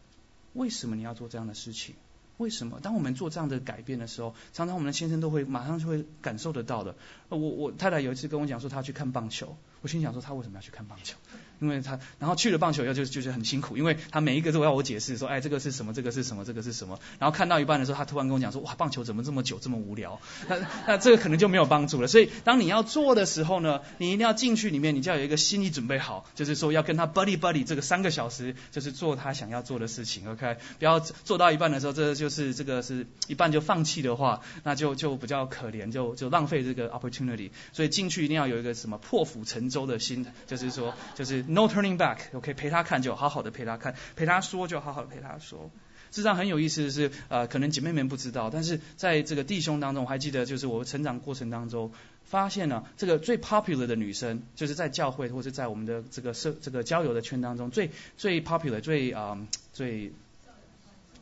[0.54, 1.94] 为什么你要做这样的事情？
[2.38, 2.80] 为什么？
[2.80, 6.96] 当我们做这样的改变的时候，常常我们的先生都会马上就会感受得到的。
[7.28, 11.18] 我我太太有一次跟我讲说，她去看棒球，我心想说，她为什么要去看棒球？
[11.60, 16.98] 因为他，然后去了棒球以后就就是很辛苦，因为他每一个都要我解释说，哎，这个是什么，这个是什么，这个是什么。
[17.18, 20.20] 然后看到一半的时候，他突然跟我讲说，哇，棒球怎么这么久，这么无聊？
[20.48, 22.08] 那那这个可能就没有帮助了。
[22.08, 30.56] 所以当你要做的时候呢，你一定要进去里面，你就要有一个心理准备好，就是说要跟他 buddy buddy 这个三个小时，就是做他想要做的事情，OK？
[30.78, 37.50] 不要做到一半的时候，这就是这个是一半就放弃的话，那就就比较可怜，就就浪费这个 opportunity。
[37.72, 42.18] 所以进去一定要有一个什么破釜沉舟的心，就是说就是 no turning back。
[42.32, 45.70] OK，陪他看，就好好的陪他看；陪他说，就好好的陪他说。
[46.10, 51.92] 事实上很有意思的是，呃，可能姐妹们不知道，但是在这个弟兄当中，我还记得，就是我成长过程当中，
[52.24, 59.38] 发现了这个最 popular 的女生，就是在教会或者在我们的这个社这个交友的圈当中，最最 popular 最啊
[59.74, 60.12] 最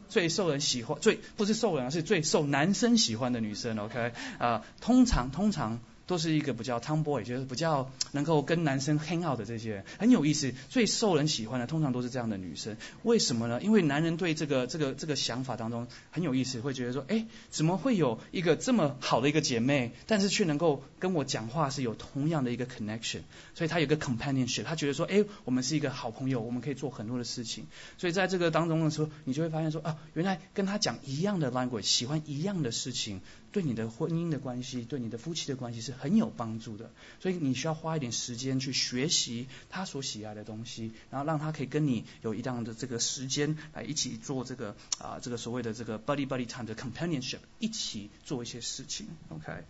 [0.09, 3.77] 最受人喜欢，最不是受人，是最受男生喜欢的女生。
[3.77, 5.81] OK 啊，通常通常。
[6.07, 10.53] 都是一个比较 tomboy，就是比较能够跟男生 hang out 的这些人，很有意思。
[10.69, 13.61] 最受人喜欢的通常都是这样的女生，为什么呢？
[13.61, 23.23] 因为男人对这个这个这个想法当中很有意思，会觉得说，哎，怎么会有一个这么好的一个姐妹，但是却能够跟我讲话是有同样的一个 connection，
[23.55, 27.67] 所以他有个 companionship，他觉得说，哎，我们是一个好朋友，我们可以做很多的事情。
[27.99, 33.21] 所以在这个当中的时候，你就会发现说，啊，原来跟他讲一样的 language，喜欢一样的事情。
[33.53, 49.65] 对你的婚姻的关系，对你的夫妻的关系是很有帮助的，所以你需要花一点时间去学习他所喜爱的东西，然后让他可以跟你有一样的这个时间来一起做这个啊这个所谓的这个 buddy buddy time 的 companionship，一起做一些事情，OK。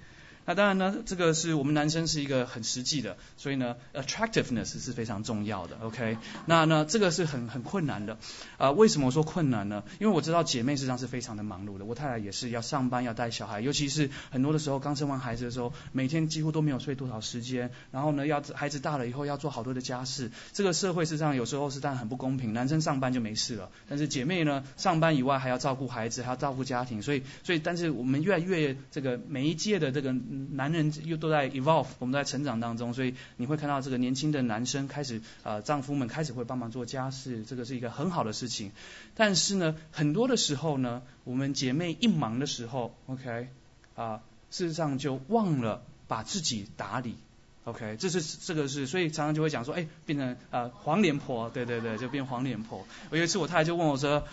[0.46, 6.18] 那当然呢，这个是我们男生是一个很实际的，所以呢，attractiveness 是非常重要的，OK？
[6.46, 8.16] 那那这个是很很困难的，
[8.56, 9.82] 啊，为什么说困难呢？
[9.98, 30.14] 因为我知道姐妹实际上是非常的忙碌的，我太太也是要上班要带小孩，尤其是很多的时候刚生完孩子的时候，每天几乎都没有睡多少时间，然后呢，要孩子大了以后要做好多的家事，这个社会实际上有时候是当然很不公平，男生上班就没事了，但是姐妹呢，上班以外还要照顾孩子，还要照顾家庭，所以所以但是我们越来越这个每一届的这个。
[30.52, 38.72] 男人又都在 evolve，我们都在成长当中，所以你会看到这个年轻的男生开始，呃，丈夫们开始会帮忙做家事，这个是一个很好的事情。
[39.14, 43.48] 但是呢，很多的时候呢，我们姐妹一忙的时候，OK，
[43.94, 44.20] 啊，
[44.50, 47.16] 事实上就忘了把自己打理
[47.64, 52.86] ，OK，这是这个是，所以常常就会讲说，哎，变成呃黄脸婆，对对对，就变黄脸婆。
[53.10, 54.24] 有一次我太太就问我说。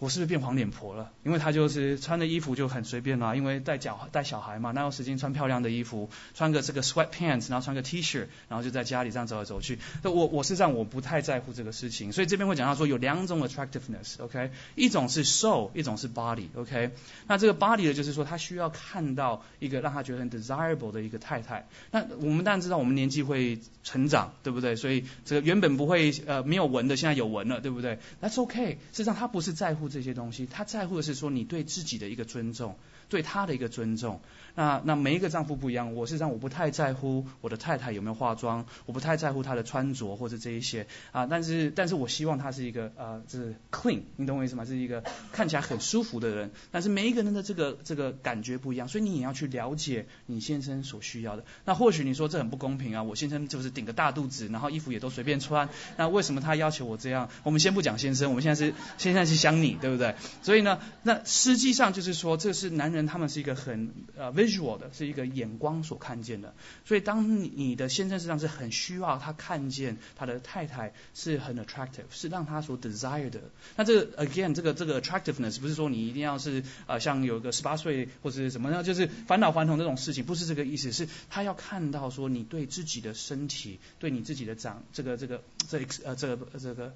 [0.00, 1.12] 我是不是变黄脸婆了？
[1.24, 6.08] 因为她就是穿的衣服就很随便啦，因为带脚带小孩嘛，哪有时间穿漂亮的衣服？
[6.34, 9.78] 穿个这个 sweat pants，然后穿个 T 恤，然后就在家里这样走来走去。
[10.02, 12.12] 那我我是这样，我不太在乎这个事情。
[12.12, 14.52] 所以这边会讲到说有两种 attractiveness，OK？
[14.74, 16.92] 一种是 soul，一种是 body，OK？
[17.26, 21.68] 那这个 body 的就是说他需要看到一个让他觉得很 desirable 的一个太太。
[21.90, 24.76] 那我们当然知道我们年纪会成长，对不对？
[24.76, 28.78] 所以这个原本不会呃没有纹的，现在有纹了，对不对？That's OK。
[28.92, 29.89] 事实上他不是在乎。
[29.90, 32.76] 这些东西，他在乎的是说你对自己的一个尊重，
[33.10, 34.20] 对他的一个尊重。
[34.54, 44.64] 那那每一个丈夫不一样，我是让我不太在乎我的太太有没有化妆，我不太在乎她的穿着或者这一些啊，但是但是我希望她是一个呃，就是 clean，你懂我意思吗？
[44.64, 46.50] 是一个看起来很舒服的人。
[46.70, 51.44] 但是每一个人的这个这个感觉不一样，所以你也要去了解你先生所需要的。
[51.64, 57.30] 那或许你说这很不公平啊，我先生就是顶个大肚子，然后衣服也都随便穿，那为什么他要求我这样？
[57.44, 60.16] 我们先不讲先生，我们现在是现在是想你，对不对？
[60.42, 66.54] 所以呢，那实际上就是说，这是男人他们是一个很呃 visual 的，是一个眼光所看见的。
[66.84, 73.40] 所以当你的先生实际上是很需要他看见他的太太是很 attractive，是让他所 desire 的。
[73.76, 86.94] 那这个 again 这个这个 attractiveness 不是说你一定要是呃像有个十八岁或者什么样，就是返老还童这种事情，不是这个意思，是他要看到说你对自己的身体，对你自己的长这个这个这呃这个这个。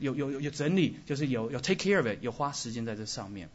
[0.00, 3.48] 有有有有整理，就是有有 take care of it，有花时间在这上面。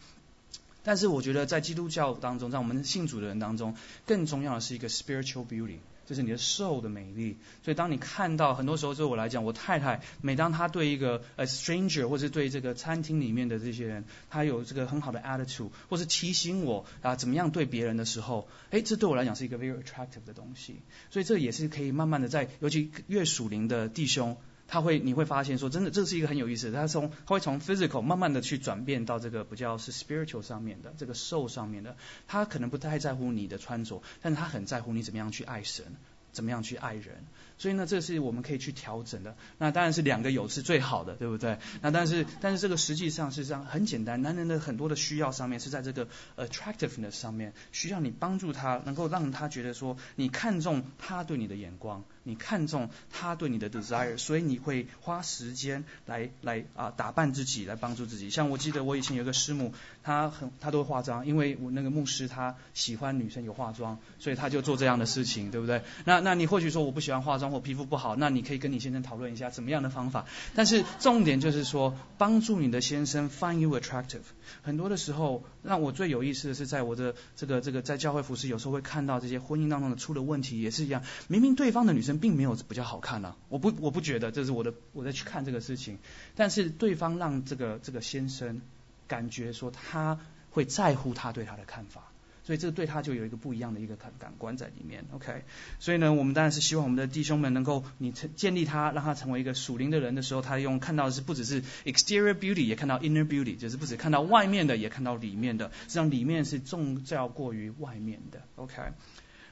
[0.84, 7.38] 但是我觉得在基督教当中，在我们信主的人当中，更重要的是一个 spiritual beauty，就是你的瘦的美丽。
[7.64, 20.82] 所以当你看到很多时候对我来讲，我太太每当她对一个 a stranger 或是对这个餐厅里面的这些人，她有这个很好的 attitude，或是提醒我啊怎么样对别人的时候，哎，这对我来讲是一个 very attractive 的东西。
[21.10, 24.38] 所以这也是可以慢慢的在，尤其越属灵的弟兄。
[24.68, 26.72] 他会，你会发现说，真的，这是一个很有意思。
[26.72, 31.96] 他从，他会从 physical 慢慢的去转变到这个比较是 spiritual 上面的，这个 soul 上面的。
[32.28, 35.86] 他可能不太在乎你的穿着，但是他很在乎你怎么样去爱神，
[36.32, 37.26] 怎么样去爱人。
[37.60, 39.38] 所以呢，这是我们可以去调整的。
[39.60, 41.60] 那当然是两个有是最好的，对不对？
[41.82, 44.22] 那但是，但是这个实际上是这样，很简单。
[44.22, 58.30] 男人的很多的需要上面是在这个 attractiveness 上面，需要你帮助他，能够让他觉得说，你看重他对你的眼光，你看重他对你的 desire，所以你会花时间来来啊打扮自己，来帮助自己。
[58.30, 65.82] 像我记得我以前有个师母，她很她都会化妆，因为我那个牧师他喜欢女生有化妆，所以他就做这样的事情，对不对？
[66.04, 67.54] 那那你或许说我不喜欢化妆。
[67.54, 70.26] 或皮肤不好，那你可以跟你先生讨论一下怎么样的方法。
[70.56, 74.24] 但是重点就是说，帮助你的先生 find you attractive。
[74.64, 81.04] 很多的时候，让我最有意思的是，在我的这个这个在教会服饰，有时候会看到这些婚姻当中的出了问题，也是一样。
[81.28, 85.98] 明明对方的女生并没有比较好看呢，我不我不觉得这是我的我在去看这个事情。
[86.36, 88.62] 但是对方让这个这个先生
[89.08, 90.20] 感觉说他
[90.52, 92.10] 会在乎他对他的看法。
[92.46, 95.46] 所以这个对他就有一个不一样的一个感感官在里面，OK。
[95.80, 105.72] 所以呢，我们当然是希望我们的弟兄们能够你成建立他，让他成为一个属灵的人的时候，他用看到的是不只是 exterior beauty，也看到 inner beauty，就是不止看到外面的，也看到里面的。
[105.84, 108.76] 实际上里面是重要过于外面的，OK。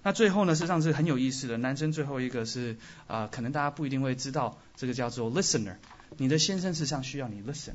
[0.04, 5.76] 那最后呢，实际上是很有意思的，男生最后一个是啊，可能大家不一定会知道，这个叫做 listener。
[6.18, 7.74] 你的先生实际上需要你 listen。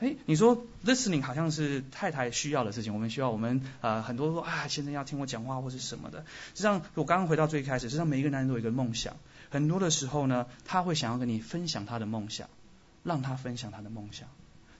[0.00, 6.24] 哎，你说 listening 好像是太太需要的事情，我们需要我们呃很多说啊，先生要听我讲话或是什么的。
[6.54, 9.16] 实际上，我刚刚回到最开始，实际上每一个男人都有一个梦想，
[9.50, 12.48] 很多的时候呢，他会想要跟你分享他的梦想，
[13.02, 14.28] 让他分享他的梦想。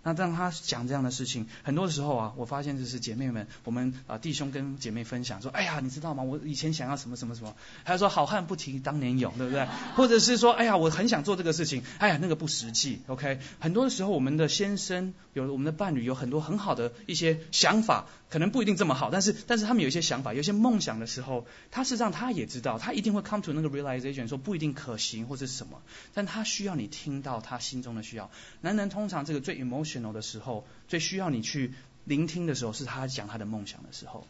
[0.08, 6.22] 那当他讲这样的事情，很多时候啊，我发现就是姐妹们，我们啊弟兄跟姐妹分享说，哎呀，你知道吗？
[6.22, 9.68] 我以前想要什么什么什么，他说好汉不提当年勇，对不对？
[9.96, 13.38] 或者是说，哎呀，我很想做这个事情，哎呀，那个不实际，OK？
[13.60, 18.06] 很多的时候，我们的先生有我们的伴侣有很多很好的一些想法。
[18.30, 25.80] 可能不一定这么好，但是但是他们有一些想法，有一些梦想的时候，他实际上他也知道，他一定会 come to 那个 realization，说不一定可行或者什么，
[26.14, 28.30] 但他需要你听到他心中的需要。
[28.60, 31.72] 男人通常这个最 emotional 的时候，最需要你去
[32.04, 34.26] 聆听的时候，是他讲他的梦想的时候。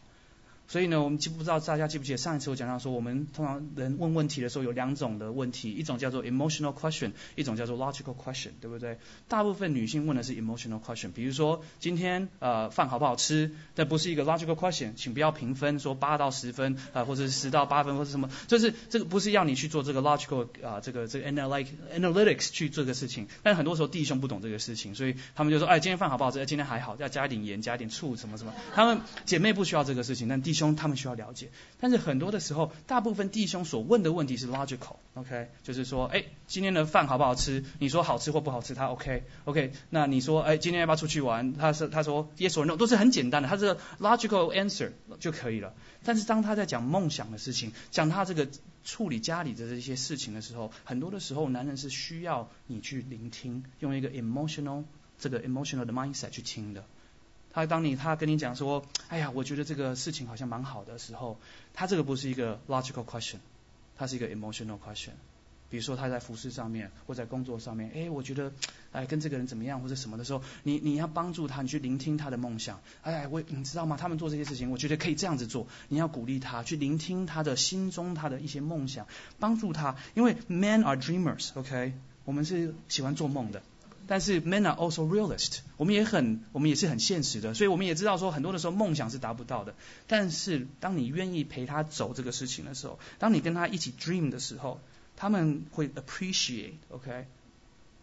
[0.69, 8.99] 所以呢，我们记不知道大家记不记得上一次我讲到说，我们通常人问问题的时候有两种的问题，一种叫做 emotional question，一种叫做 logical question，对不对？
[9.27, 26.45] 大部分女性问的是 emotional question，比如说今天呃饭好不好吃，这不是一个 logical question，请不要评分说八到十分啊，或者是十到八分或者什么，就是这个不是要你去做这个 logical 啊这个这个 analytic analytics 去做这个事情，但很多时候弟兄不懂这个事情，所以他们就说哎今天饭好不好吃？
[26.45, 37.63] 今天还好，要加一点盐，加一点醋什么什么，他们姐妹不需要这个事情，但弟兄兄他们需要了解，但是很多的时候，大部分弟兄所问的问题是 logical，OK，就是说，哎，今天的饭好不好吃？
[37.79, 41.53] 你说好吃或不好吃，他 OK，OK，那你说，哎，今天要不要出去玩？
[41.53, 45.73] 他是他说 yes or no，都是很简单的，他这个 logical answer 就可以了。
[46.03, 48.47] 但是当他在讲梦想的事情，讲他这个
[48.83, 54.83] 处理家里的这些事情的时候，很多的时候，男人是需要你去聆听，用一个 emotional
[55.17, 56.85] 这个 emotional 的 mindset 去听的。
[57.59, 61.37] 他当你他跟你讲说，哎呀，我觉得这个事情好像蛮好的时候，
[61.73, 63.37] 他这个不是一个 logical question，
[63.97, 65.11] 它是一个 emotional question。
[65.69, 68.51] 比如说他在服饰上面或在工作上面，哎，我觉得
[68.91, 72.81] 哎跟这个人怎么样或者什么的时候，你你要帮助他，你去聆听他的梦想。
[73.03, 73.95] 哎，我你知道吗？
[73.95, 75.67] 他们做这些事情，我觉得可以这样子做。
[75.89, 79.05] 你要鼓励他，去聆听他的心中他的一些梦想，
[79.37, 79.95] 帮助他。
[80.15, 81.93] 因为 men are dreamers，OK，
[82.25, 83.61] 我们是喜欢做梦的。
[84.09, 89.75] 但是 men are also realist，我们也很我们也是很现实的，所以我们也知道说很多的时候梦想是达不到的。
[90.07, 94.81] 但是当你愿意陪他走这个事情的时候，当你跟他一起 dream 的时候。
[95.21, 97.25] 他们会 appreciate，OK，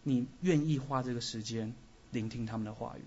[0.03, 1.73] 你愿意花这个时间
[2.11, 3.01] 聆听他们的话语，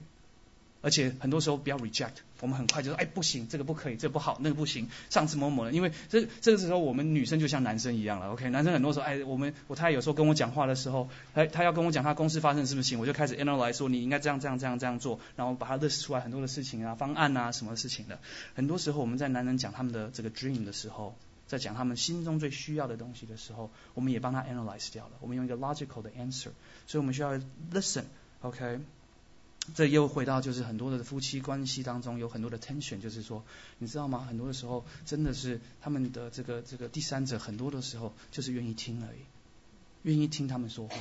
[0.82, 4.88] 而且很多时候不要 reject，我们很快就说，哎，不行，这个不可以，这个不好，那个不行。
[5.10, 18.18] 上次某某人，因为这这个时候我们女生就像男生一样了，OK，男生很多时候，哎，我们我太太有时候跟我讲话的时候，哎，他要跟我讲他公司发生什么事情，我就开始 analyze 说你应该这样这样这样这样做，然后把它 list 出来很多的事情啊，方案啊，什么事情的。
[18.54, 21.14] 很多时候我们在男人讲他们的这个 dream 的时候。
[21.50, 25.14] 在讲他们心中最需要的东西的时候，我们也帮他 analyze 掉了。
[25.18, 26.50] 我们用一个 logical 的 answer，
[26.86, 27.40] 所以我们需要
[27.72, 28.78] listen，OK？
[29.74, 33.44] 这又回到就是很多的夫妻关系当中有很多的 tension，就是说，
[33.78, 34.24] 你知道吗？
[34.28, 39.20] 很多的时候真的是他们的这个这个第三者，很多的时候就是愿意听而已，
[40.02, 40.96] 愿意听他们说话，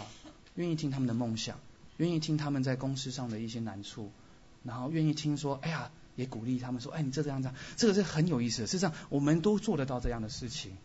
[0.56, 1.60] 愿意听他们的梦想，
[1.98, 4.12] 愿意听他们在公司上的一些难处，
[4.64, 5.92] 然后愿意听说，哎呀。
[6.16, 8.68] 也鼓励他们说：“哎，你这这样子，这个是很有意思的。
[8.68, 10.76] 事实上，我们都做得到这样的事情。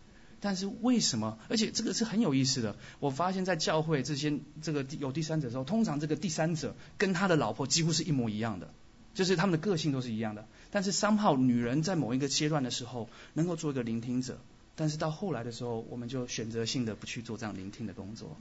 [0.45, 1.39] 但是为什么？
[1.49, 2.77] 而且这个是很有意思的。
[3.01, 8.75] 我发现，在教会这些这个有第三者的时候，通常这个第三者跟他的老婆几乎是一模一样的，
[9.15, 10.47] 就是他们的个性都是一样的。
[10.71, 14.39] 但是三号女人在某一个阶段的时候能够做一个聆听者，
[14.77, 18.37] 但是到后来的时候，我们就选择性的不去做这样聆听的工作。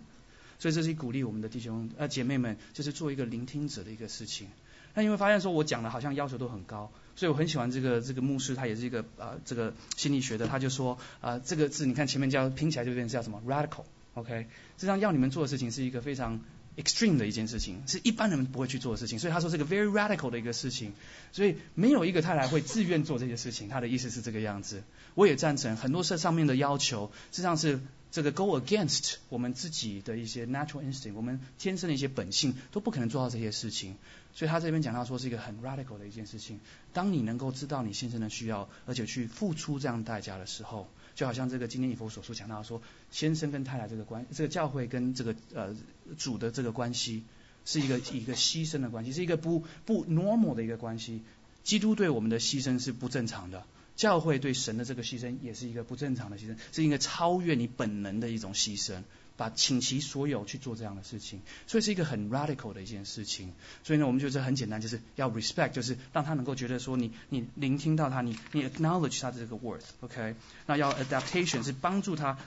[0.60, 4.50] 所以这是鼓励我们的弟兄呃姐妹们，就是做一个聆听者的一个事情。”
[4.94, 14.48] 那你会发现说，我讲的好像要求都很高，所以我很喜欢这个这个牧师，他也是一个呃这个心理学的，他就说啊这个字你看前面叫拼起来就变成叫什么？radical，OK，
[14.78, 16.42] 实际上要你们做的事情是一个非常
[16.76, 20.94] extreme 的一件事情，是一般人不会去做的事情，所以他说是个 very radical 的一个事情，
[21.32, 24.84] 所以没有一个太太会自愿做这些事情，他的意思是这个样子。
[25.14, 27.80] 我也赞成很多这上面的要求，实际上是
[28.14, 33.98] 这个 go against 我们自己的一些 natural instinct，我们天生的一些本性都不可能做到这些事情。
[34.36, 36.60] 所以他这边讲到说是一个很 radical 的一件事情。
[36.94, 45.76] 当你能够知道你先生的需要，而且去付出这样代价的时候，就好像这个今天以弗所说讲到说，先生跟太太这个关，这个教会跟这个呃
[46.20, 47.24] 主的这个关系，
[47.66, 51.24] 是一个一个牺牲的关系，是一个不不 normal 的一个关系。
[51.64, 53.66] 基督对我们的牺牲是不正常的，
[53.96, 59.04] 教会对神的这个牺牲也是一个不正常的牺牲，是一个超越你本能的一种牺牲。
[59.36, 63.52] 把倾其所有去做这样的事情，所以是一个很 radical 的一件事情。
[63.84, 70.36] 所以呢，我们觉得很简单，就是要 respect，就是让他能够觉得说你你聆听到他，你你 acknowledge 他的这个 worth，OK？
[70.68, 72.38] 那要 adaptation 是帮助他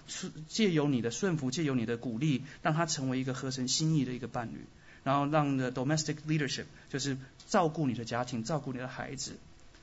[0.46, 4.64] 借由你的顺服，借由你的鼓励，让他成为一个合神心意的一个伴侣。
[5.02, 7.18] 然后让的 domestic leadership 就是
[7.48, 9.36] 照顾你的家庭，照顾你的孩子。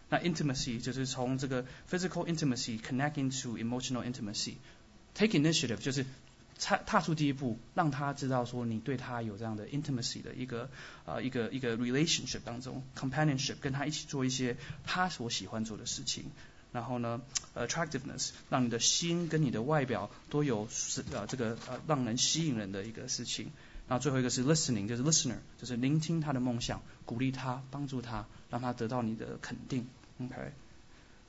[0.10, 6.06] 那 intimacy 就是从这个 physical intimacy connect into emotional intimacy，take initiative 就是。
[6.60, 10.70] 踏踏出第一步，让他知道说你对他有这样的 intimacy 的一个
[11.04, 16.26] 呃一个一个 relationship 当中 companionship，跟他一起做一些他所喜欢做的事情。
[16.72, 17.22] 然后呢
[17.56, 23.52] ，attractiveness 让你的心跟你的外表都有是呃这个呃让人吸引人的一个事情。
[23.94, 29.88] 那最后一个是 listening，就是 listener，就是聆听他的梦想，鼓励他，帮助他，让他得到你的肯定。
[30.20, 30.34] OK。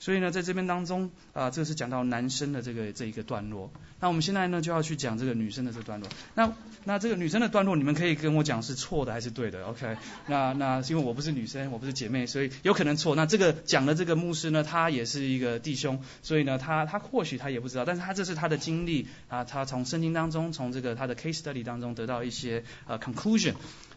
[0.04, 3.70] 所以呢，在这边当中啊，这是讲到男生的这个这一个段落。
[4.00, 6.10] 那我们现在呢，就要去讲这个女生的这段落。
[6.34, 6.52] 那
[6.84, 9.96] 那这个女生的段落，你们可以跟我讲是错的还是对的？OK？
[10.26, 13.16] 那那因为我不是女生，我不是姐妹，所以有可能错。
[13.16, 23.54] 那这个讲的这个牧师呢，他也是一个弟兄，所以呢，他他或许他也不知道，但是他这是他的经历啊，他从圣经当中，从这个他的 case study 当中得到一些呃 conclusion。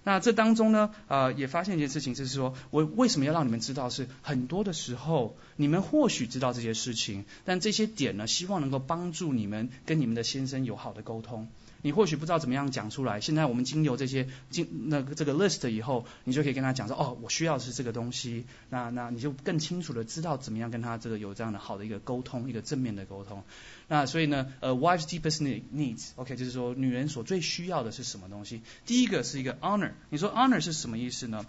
[0.08, 3.90] 那这当中呢，呃，也发现一件事情，就是说我为什么要让你们知道？
[3.90, 11.50] 是很多的时候，你们或许知道这些事情，但这些点呢，希望能够帮助你们跟你们的先生有好的沟通。
[11.88, 13.22] 你或许不知道怎么样讲出来。
[13.22, 18.44] 现在我们经由这些经那个这个 list 以后，你就可以跟他讲说，哦，我需要的是这个东西。
[18.70, 23.42] 那那你就更清楚的知道怎么样跟他这个有这样的好的一个沟通，一个正面的沟通。
[23.88, 25.42] 那所以呢，呃，wife's deepest
[25.74, 28.62] needs，OK，就是说女人所最需要的是什么东西？
[28.86, 29.92] 第一个是一个 honor。
[30.10, 31.46] 你说 honor 是什么意思呢？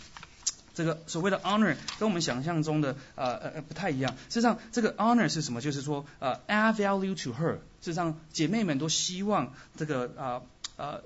[0.72, 4.14] 这个所谓的 honor 跟我们想象中的呃呃不太一样。
[4.28, 5.60] 事实上，这个 honor 是什么？
[5.60, 7.58] 就是说呃 add value to her。
[7.80, 10.42] 事实上，姐妹们都希望这个啊
[10.76, 11.02] 呃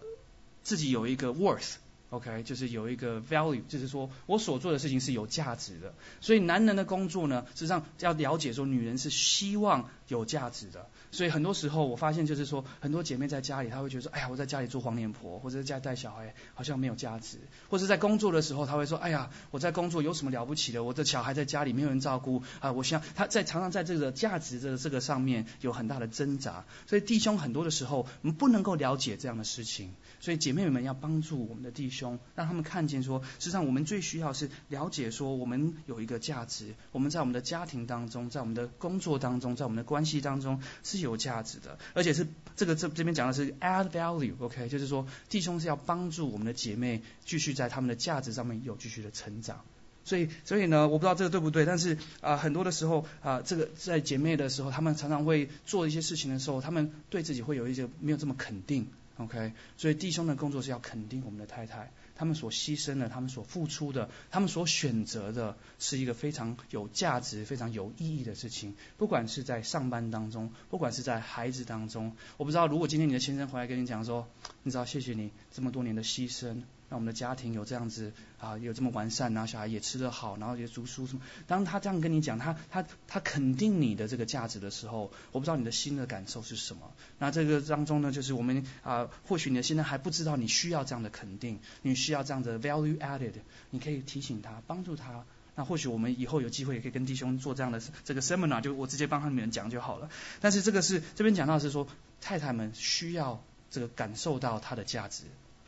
[0.62, 1.74] 自己有一个 worth。
[2.10, 5.94] OK，就是有一个 value，就是说我所做的事情是有价值的。
[6.20, 10.90] 所以男人的工作呢，实际上要了解说，女人是希望有价值的。
[11.12, 17.36] 所以很多时候我发现就是说，很多姐妹在家里，她会觉得说，哎呀，我在家里做黄脸婆，或者在家带小孩，好像没有价值；
[17.68, 20.82] 或者在工作的时候，她会说，哎呀，我在工作有什么了不起的？
[20.82, 22.72] 我的小孩在家里没有人照顾啊！
[22.72, 26.64] 我想她在常常在这个价值的这个上面有很大的挣扎。
[26.86, 29.94] 所以弟兄很多的时候，我们不能够了解这样的事情。
[30.22, 49.64] 所以姐妹们要帮助我们的弟兄，让他们看见说，实际上我们最需要是了解说，我们有一个价值，我们在我们的家庭当中，在我们的工作当中，在我们的关系当中是有价值的，而且是这个这这边讲的是 add value，OK，就是说弟兄是要帮助我们的姐妹继续在他们的价值上面有继续的成长。
[50.04, 58.86] 所以所以呢，我不知道这个对不对，但是啊，很多的时候啊，这个在姐妹的时候，他们常常会做一些事情的时候，他们对自己会有一些没有这么肯定。
[59.16, 61.90] ，OK，所以弟兄的工作是要肯定我们的太太。
[62.14, 68.76] 他们所牺牲的，他们所付出的，他们所选择的，是一个非常有价值、非常有意义的事情。
[68.96, 74.28] 不管是在上班当中，不管是在孩子当中，我不知道如果今天你的先生回来跟你讲说，
[74.62, 76.62] 你知道，谢谢你这么多年的牺牲。
[76.92, 81.22] 让我们的家庭有这样子啊，有这么完善，然后小孩也吃得好，然后也读书什么。
[81.46, 86.92] 当他这样跟你讲，他他他肯定你的这个价值的时候，我不知道你的心的感受是什么。
[87.18, 93.36] 那这个当中呢，就是我们啊，或许你的现在还不知道你需要这样的肯定，你需要这样的 value added，
[93.70, 95.24] 你可以提醒他，帮助他。
[95.54, 100.10] 那或许我们以后有机会也可以跟弟兄做这样的这个 seminar，就我直接帮他们讲就好了。
[100.42, 101.88] 但是这个是这边讲到是说，
[102.20, 105.24] 太太们需要这个感受到他的价值。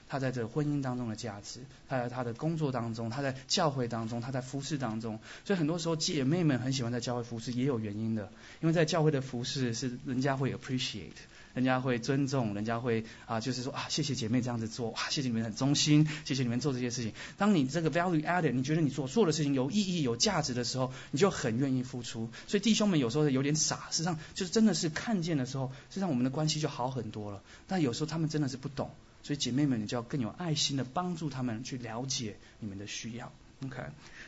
[0.08, 8.30] 他在这婚姻当中的价值，他在他的工作当中，他在教会当中，他在服饰当中，所以很多时候姐妹们很喜欢在教会服饰，也有原因的，
[8.60, 11.12] 因为在教会的服饰是人家会 appreciate，
[11.54, 17.12] 人家会尊重，人家会啊，就是说啊，谢谢姐妹这样子做，哇，谢谢你们很忠心，谢谢你们做这些事情。
[17.36, 22.28] 当你这个 value added，你觉得你所做的事情有意义、有价值的时候，你就很愿意付出。
[22.46, 27.42] 所以弟兄们有时候有点傻，实际上就是真的是看见的时候，实际上我们的关系就好很多了。
[27.66, 28.90] 但有时候他们真的是不懂。
[29.24, 33.32] 所以姐妹们，你就要更有爱心的帮助他们去了解你们的需要
[33.64, 33.82] ，OK？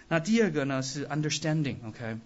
[0.08, 2.18] 那第二个呢是 understanding，OK？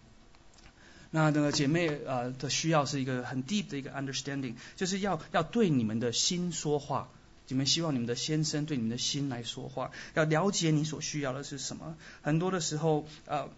[1.11, 7.11] 那那个姐妹呃的需要是一个很 deep 的一个 understanding，就是要要对你们的心说话，
[7.49, 11.97] 你们希望你们的先生对你们的心来说话，要了解你所需要的是什么。
[12.23, 13.51] 很多的时候呃。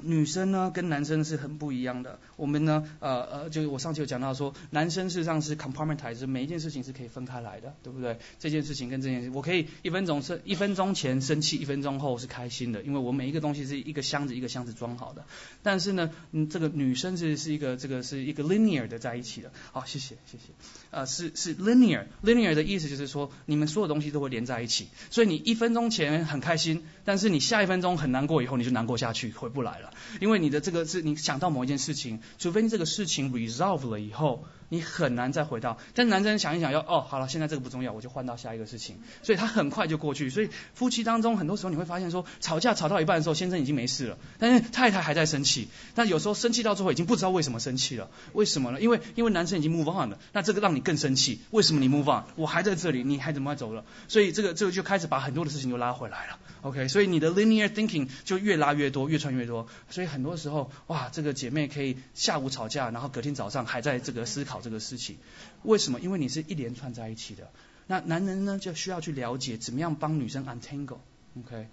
[0.00, 2.18] 女生呢跟男生是很不一样的。
[2.36, 8.18] 我们呢，呃呃，就是我上次有讲到说，男生事实上是 compartmentized，每一件事情是可以分开来的，对不对？
[8.38, 15.24] 这件事情跟这件事，我可以一分钟生一分钟前生气，一分钟后是开心的，因为我每一个东西是一个箱子一个箱子装好的。
[15.62, 19.52] 但是呢，嗯，这个女生是是一个这个是一个 linear 的在一起的。
[19.72, 20.52] 好，谢谢谢谢。
[20.90, 24.88] 呃，是是 linear，linear 的意思就是说，你们所有东西都会连在一起。
[25.10, 29.73] 所以你一分钟前很开心，但是你下一分钟很难过，以后你就难过下去，回不来。
[30.20, 34.44] 因为你的这个是你想到某一件事情，除非这个事情 resolve 了以后。
[34.68, 40.30] 你很难再回到，但男生想一想，要哦，好了，现在这个不重要，我就换到下一个事情，所以他很快就过去。
[40.30, 45.68] 所以夫妻当中，很多时候你会发现说，吵架吵到一半的时候，先生已经没事了，但是太太还在生气。
[45.94, 48.10] 但有时候生气到最后，已经不知道为什么生气了。
[48.32, 48.80] 为什么呢？
[48.80, 51.40] 因为因为男生已经 move on 了，那这个让你更生气。
[51.50, 52.24] 为什么你 move on？
[52.36, 53.84] 我还在这里，你还怎么走了？
[54.08, 56.38] 所以这个这个就开始把很多的事情又拉回来了。
[56.62, 59.66] OK，所以你的 linear thinking 就越拉越多，越串越多。
[59.90, 65.18] 所以很多时候，哇，这个姐妹可以下午吵架，然后隔天早上还在这个思考这个事情。
[65.62, 66.00] 为什么？
[66.00, 67.50] 因为你是一连串在一起的。
[67.86, 71.68] 那男人呢，就需要去了解怎么样帮女生 untangle，OK，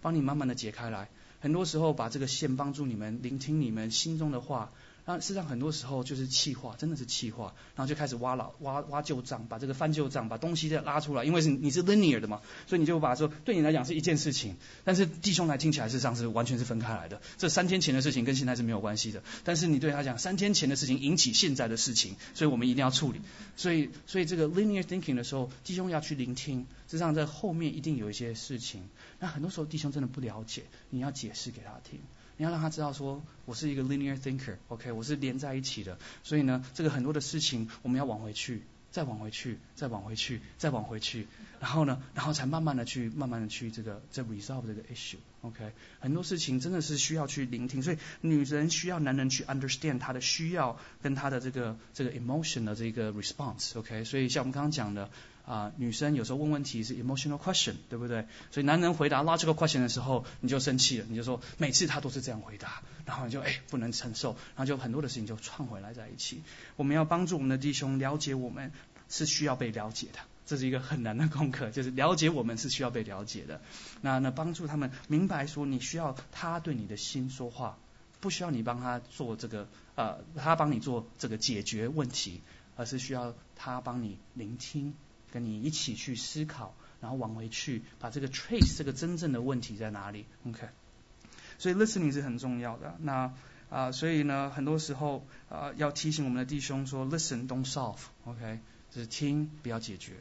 [0.00, 1.08] 帮你慢慢的解开来。
[1.40, 4.72] 很多时候把这个线帮助你们聆听你们心中的话。
[5.06, 17.20] 那事实上很多时候就是气话，真的是气话，然后就开始挖老挖挖旧账，把这个翻旧账，把东西再拉出来，因为是你是 linear 的嘛，所以你就把说对你来讲是一件事情，但是弟兄来听起来事实上是完全是分开来的。
[17.36, 23.20] 这三天前的事情跟现在是没有关系的，但是你对他讲三天前的事情引起现在的事情，所以我们一定要处理。
[23.56, 28.88] 所以所以这个 linear thinking 的时候，弟兄要去聆听，事实上在后面一定有一些事情，
[29.20, 32.00] 那很多时候弟兄真的不了解，你要解释给他听。
[32.36, 35.98] 你要让他知道说，我是一个 linear thinker，OK，我是连在一起的。
[36.22, 41.28] 所以呢，这个很多的事情我们要往回去，再往回去，再往回去，再往回去，
[41.60, 45.72] 然后呢，然后才慢慢的去，慢慢的去这个这 resolve 这个 issue，OK。
[46.00, 54.04] 很多事情真的是需要去聆听，所以女人需要男人去 understand 她的需要跟她的这个这个 emotion 的这个 response，OK。
[54.04, 55.08] 所以像我们刚刚讲的。
[55.46, 58.26] 啊，女生有时候问问题是 emotional question，对不对？
[58.50, 66.42] 所以男人回答 logical question 的时候，你就生气了，你就说每次他都是这样回答，然后你就哎不能承受，然后就很多的事情就串回来在一起。
[66.76, 68.72] 我们要帮助我们的弟兄了解我们
[69.08, 73.60] 是需要被了解的，这是一个很难的功课，就是了解我们是需要被了解的。
[74.00, 77.78] 那那帮助他们明白说你需要他对你的心说话。
[78.20, 82.40] 不需要你帮他做这个呃，他帮你做这个解决问题，
[82.74, 84.94] 而是需要他帮你聆听，
[85.34, 90.68] 跟你一起去思考，然后往回去把这个 trace 这个真正的问题在哪里，OK？
[91.58, 92.94] 所以 listening 是很重要的。
[93.00, 93.34] 那
[93.68, 98.60] 啊，所以呢，很多时候啊，要提醒我们的弟兄说，listen don't solve，OK？
[98.92, 100.12] 就是听，不要解决。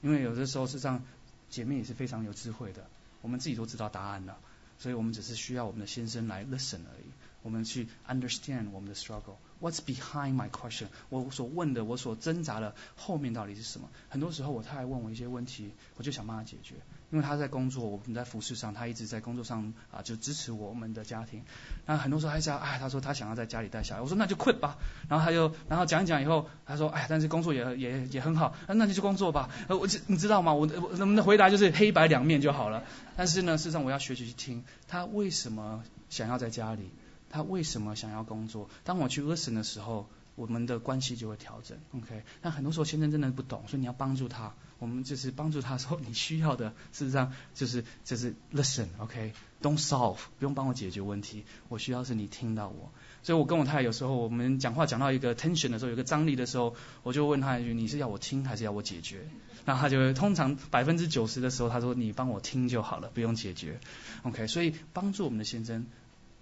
[0.00, 1.02] 因为有的时候是这样，
[1.50, 2.88] 姐妹也是非常有智慧的，
[3.22, 4.38] 我们自己都知道答案了，
[4.78, 7.10] 所以我们只是需要我们的先生来 listen 而已，
[7.42, 9.38] 我们去 understand 我们的 struggle。
[9.60, 10.86] What's behind my question？
[11.08, 13.88] 我所问的，我所挣扎的后面到底是什么？
[14.08, 16.74] 很多时候我太太问我一些问题，我就想帮他解决。
[17.12, 21.44] 因为他在工作，我们在服饰上，他一直在工作上啊，就支持我们的家庭。
[21.86, 24.76] 那很多时候还是要，哎，他说他想要在家里带小孩，我说那就 quit 吧。
[25.08, 29.48] 然后他就，然后讲一讲以后，他说，哎，但是工作也也也很好，那就去工作吧。
[29.68, 30.52] 我你知道吗？
[30.52, 32.82] 我我我们的回答就是黑白两面就好了。
[33.16, 36.90] 但是呢，事实上我要学习去听他为什么想要在家里，
[37.36, 38.68] 他为什么想要工作。
[38.84, 40.06] 当我去 listen 的时候。
[40.36, 42.22] 我们的关系就会调整，OK。
[42.42, 44.52] 那很多时候先生真的不懂，所以你要帮助他。
[44.78, 52.92] 我们就是帮助他说，你需要的事实上就是就是 listen，OK，don't solve，不用帮我解决问题，我需要是你听到我。
[53.22, 59.26] 所以我跟我太太有时候我们讲话讲到一个 tension 的时候，有个张力的时候，我就问他一句：你是要我听还是要我解决？
[59.64, 63.80] 那他就通常百分之九十的时候，他说你帮我听就好了，不用解决
[64.24, 64.46] ，OK。
[64.48, 65.86] 所以帮助我们的先生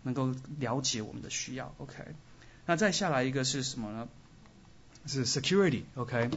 [0.05, 1.95] 能够了解我们的需要，OK。
[2.67, 4.09] 那再下来一个是什么呢？
[5.07, 6.31] 是 security，OK。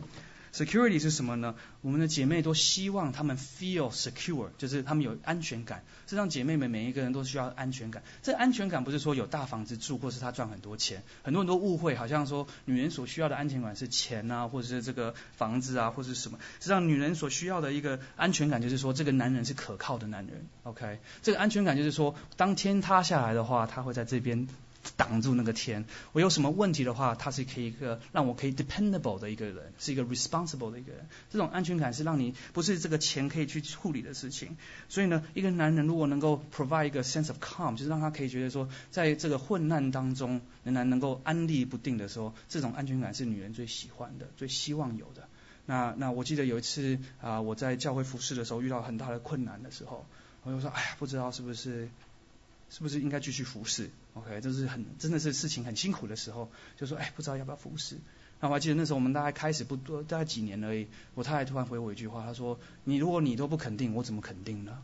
[0.57, 1.53] Security 是什么呢？
[1.81, 5.83] 我们的姐妹都希望她们 feel secure，就是她们有安全感。
[6.07, 8.01] 实际上，姐妹们每一个人都需要安全感。
[8.23, 11.03] 这安全感不是说有大房子住，或是她赚很多钱。
[11.21, 16.39] 很多人都误会，好像说女人所需要的安全感是钱啊，或者是这个房子啊，或者是什么。
[16.59, 20.43] 实际上，女人所需要的一个安全感就是说，这个男人是可靠的男人。
[20.63, 24.47] OK，这个安全感就是说，当天塌下来的话，他会在这边。
[24.95, 31.07] 挡住那个天，我有什么问题的话，他是可以一个让我可以 dependable 的一个人，是一个 responsible 的一个人。
[31.29, 34.57] 这种安全感是让你不是这个钱可以去处理的事情。
[34.89, 45.27] 所以呢，一个男人如果能够 provide 一个 sense of calm，就是让他可以觉得说，在这个混乱当中仍然能够安立不定的时候，这种安全感是女人最喜欢的，最希望有的。
[45.65, 50.05] 那那我记得有一次啊，我在教会服侍的时候遇到很大的困难的时候，
[50.43, 51.89] 我就说，哎呀，不知道是不是。
[52.70, 57.97] 是不是应该继续服侍？OK，这是很真的是事情很辛苦的时候，就说哎，不知道要不要服侍。
[58.39, 60.88] 那我还记得那时候我们大概开始不多，大概几年而已。
[61.15, 64.78] 我太太突然回我一句话，她说：“你如果你都不肯定，我怎么肯定呢？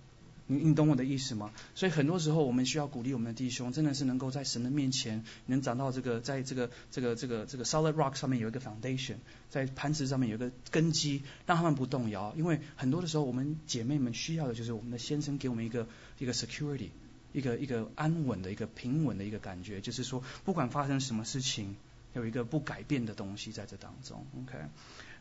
[0.47, 9.17] 你你懂我的意思吗？”所以很多时候我们需要鼓励我们的弟兄，真的是能够在神的面前能长到这个，在这个这个这个这个 solid rock 上面有一个 foundation，
[9.51, 12.33] 在磐石上面有一个根基，让他们不动摇。
[12.35, 16.89] 因为很多的时候，我们姐妹们需要的就是我们的先生给我们一个一个 security。
[17.33, 21.75] 一个一个安稳的一个平稳的一个感觉，就是说，不管发生什么事情，
[22.13, 24.25] 有一个不改变的东西在这当中。
[24.39, 24.57] OK，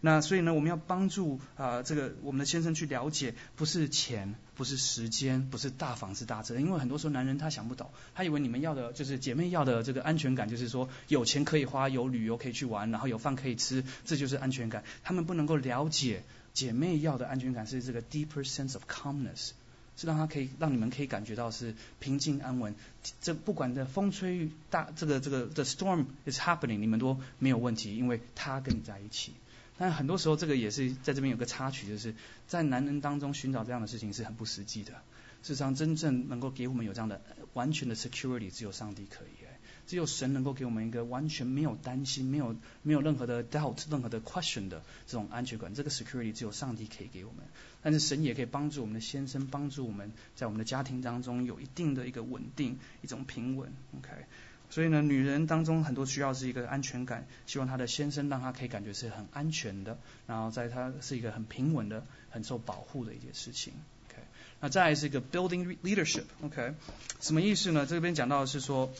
[0.00, 14.82] 那所以呢，我们要帮助啊，这个我们的先生去了解，不是钱，不是时间，不是大房子大车，因为很多时候男人他想不懂，他以为你们要的就是姐妹要的这个安全感，就是说有钱可以花，有旅游可以去玩，然后有饭可以吃，这就是安全感。
[15.04, 19.52] 他们不能够了解姐妹要的安全感是这个 deeper sense of calmness。
[19.96, 22.74] 是让他可以让你们可以感觉到是平静安稳，
[23.20, 29.32] 这不管的风吹雨大，这个这个 the storm is happening，你们都没有问题，因为他跟你在一起。
[29.78, 32.14] 但很多时候这个也是在这边有个插曲，就是
[32.46, 34.92] 在男人当中寻找这样的事情是很不实际的。
[35.42, 37.20] 事实上，真正能够给我们有这样的
[37.54, 39.41] 完全的 security，只有上帝可以。
[39.86, 45.74] 只有神能够给我们一个完全没有担心、没有没有任何的 doubt、任何的 question 的这种安全感。
[45.74, 47.44] 这个 security 只有上帝可以给我们。
[47.82, 53.72] 但是神也可以帮助我们的先生，帮助我们在我们的家庭当中有一定的一个稳定、一种平稳。
[53.98, 54.08] OK，
[54.70, 63.72] 所以呢，女人当中很多需要是一个安全感，希望她的先生让她可以感觉是很安全的，然后在她是一个很平稳的、很受保护的一件事情。
[64.08, 64.22] OK，
[64.60, 66.26] 那再来是一个 building leadership。
[66.42, 66.74] OK，
[67.20, 67.84] 什么意思呢？
[67.84, 68.92] 这边讲到的是说。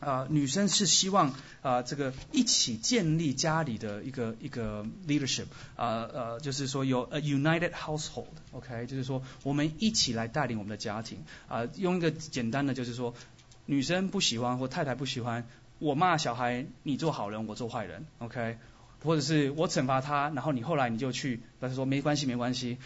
[0.00, 11.18] 啊，女生是希望啊，这个一起建立家里的一个一个 leadership，啊呃，就是说有 a united household，OK，就是说我们一起来带领我们的家庭，
[11.48, 13.14] 啊，用一个简单的就是说，
[13.66, 15.46] 女生不喜欢或太太不喜欢
[15.78, 18.58] 我骂小孩，你做好人，我做坏人，OK。
[19.04, 22.78] 或者是我惩罚他，然后你后来你就去，他说没关系没关系，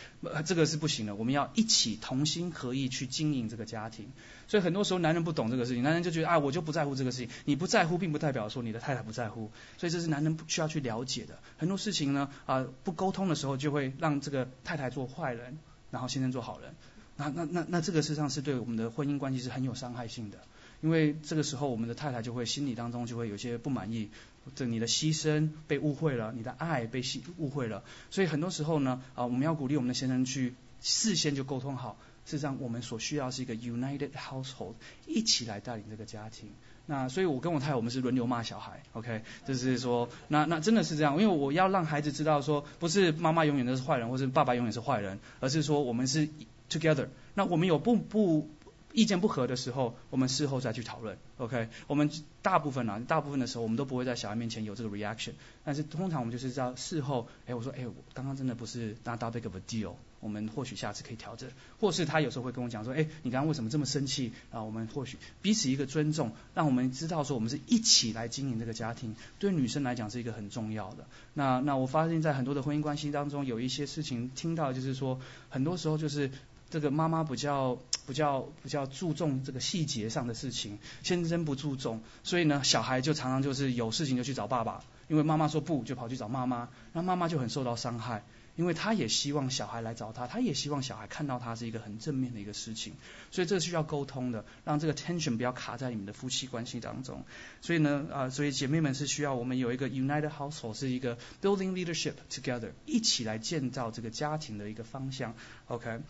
[0.45, 1.15] 这个是不行的。
[1.15, 4.11] 我们要一起同心合意去经营这个家庭。
[4.47, 7.29] 所以很多时候男人不懂这个事情，男人就觉得啊我就不在乎这个事情。
[7.47, 9.51] 你不在乎，并不代表说你的太太不在乎。
[9.79, 11.39] 所以这是男人不需要去了解的。
[11.57, 15.59] 很多事情呢啊不沟通的时候，就会让这个太太做坏人，
[15.91, 16.75] 然后先生做好人。
[17.17, 20.39] 那那那那这个事实上是对我们的婚姻关系是很有伤害性的。
[20.83, 24.11] 因为这个时候我们的太太就会心里当中就会有些不满意，
[24.55, 27.03] 这你的牺牲被误会了，你的爱被
[27.39, 34.75] 误误会了，所以很多时候呢，啊，我们要鼓励我们的先生去事先就沟通好，事实上我们所需要是一个 united household，
[35.07, 36.51] 一起来带领这个家庭。
[36.85, 46.29] 那所以，我跟我太太我们是轮流骂小孩，OK，就是说，那那真的是这样，因为我要让孩子知道说，不是妈妈永远都是坏人，或是爸爸永远是坏人，而是说我们是
[46.69, 47.07] together。
[47.35, 48.51] 那我们有不不
[48.93, 51.69] 意见不合的时候，我们事后再去讨论，OK。
[51.87, 52.11] 我们
[52.43, 55.33] 大部分啊，大部分的时候我们都不会在小孩面前有这个 reaction，
[55.65, 59.95] 但是通常我们就是在事后，哎，我说，哎，刚刚真的不是 not that big of a deal。
[60.21, 64.63] 我们或许下次可以调整，或是他有时候会跟我讲说，哎，你刚刚为什么这么生气啊？
[64.63, 71.07] 我们或许彼此一个尊重，让我们知道说我们是一起来经营这个家庭，对女生来讲是一个很重要的。
[71.35, 76.31] 那那我发现，在很多的婚姻关系当中，有一些事情听到就是说，很多时候就是
[76.73, 88.25] 这个妈妈比较 比较比较注重这个细节上的事情，先生不注重，所以呢，小孩就常常就是有事情就去找爸爸，因为妈妈说不，就跑去找妈妈，那妈妈就很受到伤害。
[88.55, 92.93] 因为他也希望小孩来找他，他也希望小孩看到他是一个很正面的一个事情，
[93.31, 97.25] 所以这是需要沟通的，让这个 tension 不要卡在你们的夫妻关系当中。
[97.63, 105.35] 所以呢，啊，所以姐妹们是需要我们有一个 united household，是一个 building leadership together，一起来建造这个家庭的一个方向。
[105.69, 106.01] OK，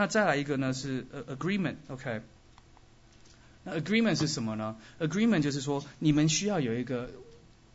[0.00, 1.76] 那再来一个呢是 agreement。
[1.88, 2.22] OK，
[3.64, 7.10] 那 agreement 是什么呢？agreement 就是说你们需要有一个。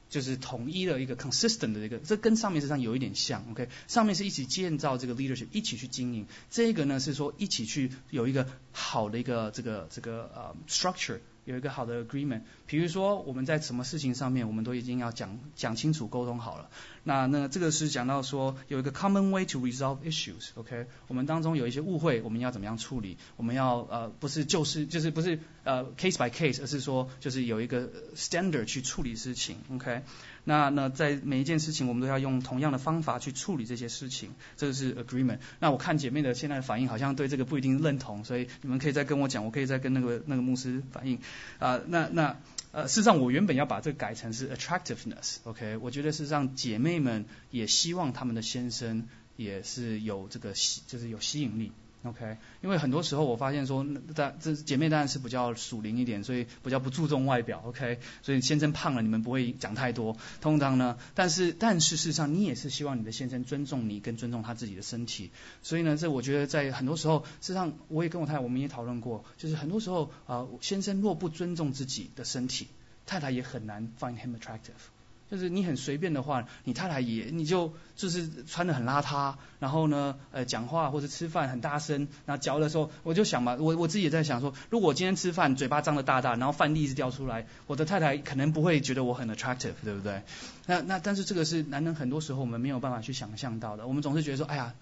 [0.07, 11.19] 就是统一的一个 consistent 的一个，这跟上面实际上有一点像，OK，上面是一起建造这个 leadership，一起去经营，这个呢是说一起去有一个好的一个这个这个呃 structure。
[11.45, 16.69] 有一个好的 agreement，比如说我们在什么事情上面，我们都已经要讲讲清楚、沟通好了。
[17.03, 20.87] 那那这个是讲到说有一个 common way to resolve issues，OK？
[21.07, 23.17] 我们当中有一些误会，我们要怎么样处理？
[23.37, 30.01] 我们要呃不是就是就是不是呃 case by case，而是说就是有一个 standard 去处理事情，OK？
[30.45, 35.39] 那那在每一件事情，我们都要用同样的方法去处理这些事情，这个是 agreement。
[35.59, 41.19] 那我看姐妹的现在的反应，好像对这个不一定认同，所以你们可以再跟我讲，我可以再跟那个那个牧师反映。
[41.59, 42.37] 啊，那那
[42.71, 45.77] 呃，事实上我原本要把这个改成是 attractiveness，OK？
[45.77, 51.71] 我觉得是让姐妹们也希望他们的先生也是有这个吸，就是有吸引力。
[52.05, 57.63] OK，因为很多时候我发现说，但这姐妹当然是比较属灵一点，所以比较不注重外表。
[57.65, 60.15] OK，所以先生胖了，你们不会讲太多。
[60.41, 65.31] 通常呢，但是但是事实上，你也是希望你的先生尊重你，跟尊重他自己的身体。
[65.63, 72.67] 所以呢，这我觉得在很多时候，事实上我也跟我太太我们也讨论过，就是很多时候啊，先生若不尊重自己的身体，
[73.05, 74.94] 太太也很难 find him attractive。
[75.31, 90.21] 就是你很随便的话，你太太也你就就是穿的很邋遢，然后呢，呃，讲话或者吃饭很大声，然后嚼的时候，我就想嘛，我我自己也在想说，如果我今天吃饭嘴巴张的大大，然后饭粒一直掉出来，我的太太可能不会觉得我很 attractive，对不对？
[90.67, 94.75] 那那但是这个是男人很多时候我们没有办法去想象到的，我们总是觉得说，哎呀，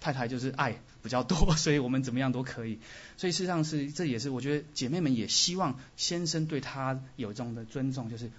[0.00, 2.78] 太太就是爱比较多，所以我们怎么样都可以。
[3.16, 8.30] 所以事实上是这也是我觉得姐妹们也希望先生对她有这种的尊重，就是。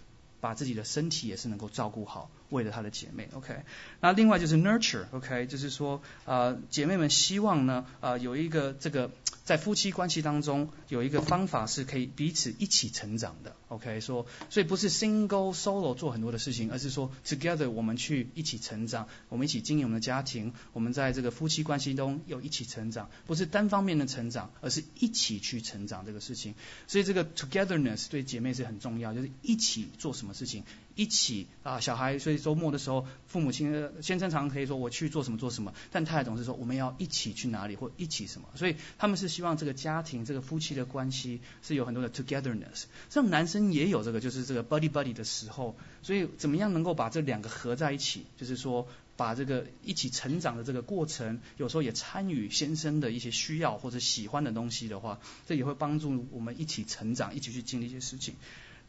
[0.43, 3.63] 把自己的身体也是能够照顾好，为了她的姐妹，OK。
[4.01, 9.09] 那另外就是 nurture，OK，就是说，呃，姐妹们希望呢，呃，有一个这个。
[9.43, 13.55] 在夫妻关系当中，有一个方法是可以彼此一起成长的。
[13.67, 26.55] OK，说，所以不是 single solo 做很多的事情，而是说 together 我们去一起成长，我们一起经营我们的家庭，我们在这个夫妻关系中有一起成长，不是单方面的成长，而是一起去成长这个事情。
[26.87, 30.63] 所以这个 togetherness 对姐妹是很重要，就是一起做什么事情。
[30.95, 58.35] 一起啊，小孩，所以周末的时候，父母亲先生常可以说我去做什么做什么，但太太总是说我们要一起去哪里或一起什么，所以他们是希望这个家庭这个夫妻的关系是有很多的 togetherness，像男生也有这个就是这个 buddy buddy 的时候，所以怎么样能够把这两个合在一起，就是说把这个一起成长的这个过程，有时候也参与先生的一些需要或者喜欢的东西的话，这也会帮助我们一起成长，一起去经历一些事情。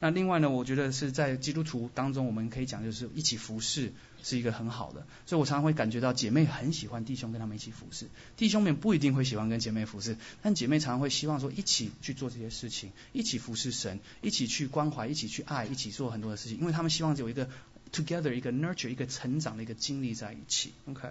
[0.04, 3.90] 那另外呢，我觉得是在基督徒当中，我们可以讲就是一起服侍
[4.22, 17.48] 是一个很好的，所以我常常会感觉到姐妹很喜欢弟兄跟他们一起服侍，弟兄们不一定会喜欢跟姐妹服侍，但姐妹常常会希望说一起去做这些事情，一起服侍神，一起去关怀，一起去爱，一起做很多的事情，因为他们希望有一个
[17.90, 20.74] together 一个 nurture 一个成长的一个经历在一起。
[20.84, 21.08] OK，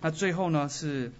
[0.00, 1.12] 那最后呢是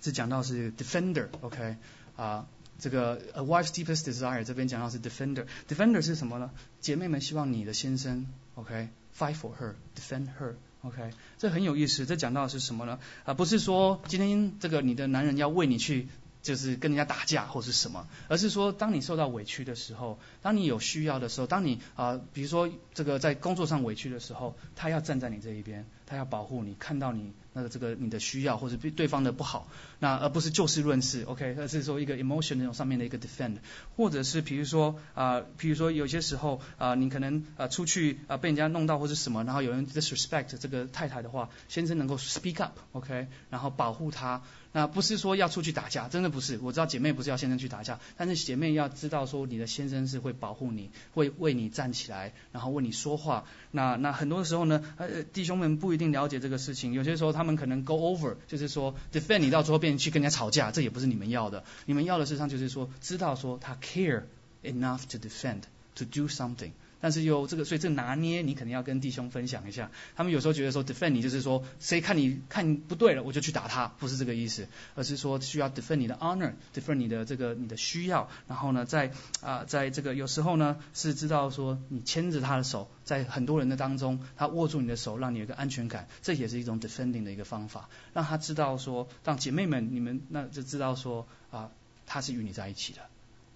[0.00, 1.76] 是讲到是 defender，OK
[2.16, 2.46] 啊。
[2.78, 6.50] 这个 a wife's deepest desire 这边讲到是 defender，defender 是什么呢？
[6.80, 12.06] 姐妹们希望你的先生，OK，fight for her，defend her，OK，这很有意思。
[12.06, 12.98] 这讲到的是什么呢？
[13.24, 16.08] 啊，不是说今天这个你的男人要为你去
[16.42, 29.66] 就是跟人家打架或是什么，而是说，当你受到委屈的时候，当你有需要的时候，当你啊，比如说这个在工作上委屈的时候，他要站在你这一边，他要保护你，看到你那个这个你的需要或者对对方的不好，
[29.98, 33.56] 那而不是就事论事，OK，而是说一个 emotion 那种上面的一个 defend，
[33.96, 44.42] 或者是比如说啊，比如说有些时候啊，你可能啊出去啊被人家弄到或者什么，然后有人 disrespect 这个太太的话，先生能够 speak up，OK，然后保护她。
[44.76, 46.58] 那不是说要出去打架，真的不是。
[46.62, 53.46] 我知道姐妹不是要先生去打架，但是姐妹要知道说你的先生是会保护你，会为你站起来，然后为你说话。
[53.70, 61.64] 那那很多时候呢，呃，弟兄们不一定了解这个事情，有些时候他们可能 go over，就是说 defend 你到最后变去跟人家吵架，这也不是你们要的。
[61.86, 64.24] 你们要的事实上就是说，知道说他 care
[64.62, 66.72] enough to defend，to do something。
[67.00, 69.90] 但是有这个，所以这拿捏你肯定要跟弟兄分享一下。
[70.14, 78.28] 他们有时候觉得说 defend 你就是说，谁看你看你不对了，我就去打他，不是这个意思，而是说需要 defend 你的 honor，defend 你的这个你的需要。
[78.48, 91.70] 然后呢，在啊，在这个有时候呢，是知道说你牵着他的手，在很多人的当中，他握住你的手，让你有个安全感，这也是一种 defending 的一个方法，让他知道说，让姐妹们你们那就知道说啊，
[92.06, 93.00] 他是与你在一起的。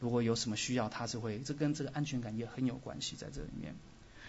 [0.00, 3.74] 如果有什么需要，他是会，这跟这个安全感也很有关系在这里面。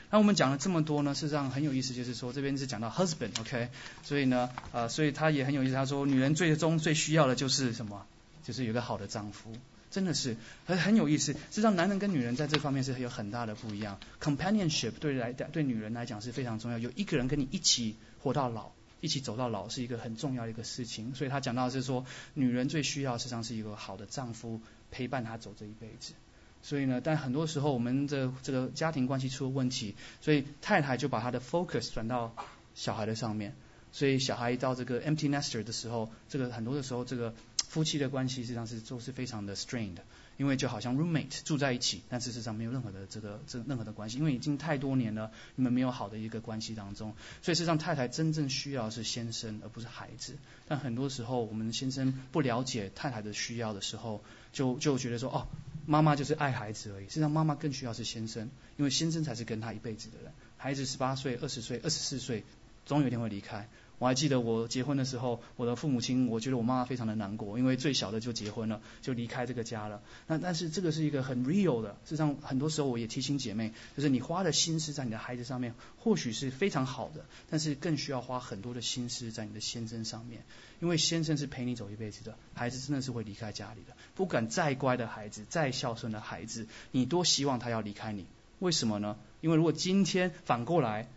[0.09, 3.69] 那我们讲了这么多呢，事实上很有意思，就是说这边是讲到 husband，OK，
[4.03, 8.05] 所以呢，呃，所以他也很有意思，他说女人最终最需要的就是什么？
[8.43, 9.53] 就是有个好的丈夫，
[9.89, 11.32] 真的是很很有意思。
[11.32, 13.97] 事实上，男人跟女人在这方面是有很大的不一样。
[14.19, 21.15] Companionship 对来对女人来讲是非常重要，有一个人跟你一起活到老，一起走到老是一个很重要的一个事情。
[21.15, 24.59] 所以他讲到是说，女人最需要实际上是一个好的丈夫。
[24.92, 26.14] 陪伴他走这一辈子，
[26.62, 32.36] 所以呢，但很多时候我们的这个家庭关系出了问题，所以太太就把她的 focus 转到
[32.76, 33.56] 小孩的上面，
[33.92, 37.34] 所以小孩一到这个 empty nester 的时候，这个很多的时候，这个
[37.68, 39.98] 夫妻的关系实际上是都是非常的 strained。
[40.38, 50.38] 因为就好像 roommate 住在一起，但事实上没有任何的这个这任何的关系，因为已经太多年了，你们没有好的一个关系当中，所以事实上太太真正需要是先生而不是孩子。
[50.67, 54.23] 但很多时候我们先生不了解太太的需要的时候，
[54.53, 55.47] 就就觉得说哦，
[55.86, 57.05] 妈妈就是爱孩子而已。
[57.05, 60.32] 事实上妈妈更需要是先生，因为先生才是跟他一辈子的人。
[60.57, 62.43] 孩子十八岁、二十岁、二十四岁，
[62.86, 63.67] 总有一天会离开。
[63.99, 70.01] 我还记得我结婚的时候，我的父母亲，我觉得我妈妈非常的难过，因为最小的就结婚了，就离开这个家了。
[70.25, 80.41] 那但是这个是一个很 real 的，事实上很多时候我也提醒姐妹，就是你花的心思在你的孩子上面，或许是非常好的，但是更需要花很多的心思在你的先生上面，
[80.79, 83.95] 因为先生是陪你走一辈子的，孩子真的是会离开家里的。
[84.15, 88.25] 不管再乖的孩子，再孝顺的孩子，你多希望他要离开你，
[88.57, 89.15] 为什么呢？
[89.41, 91.07] 因为如果今天反过来。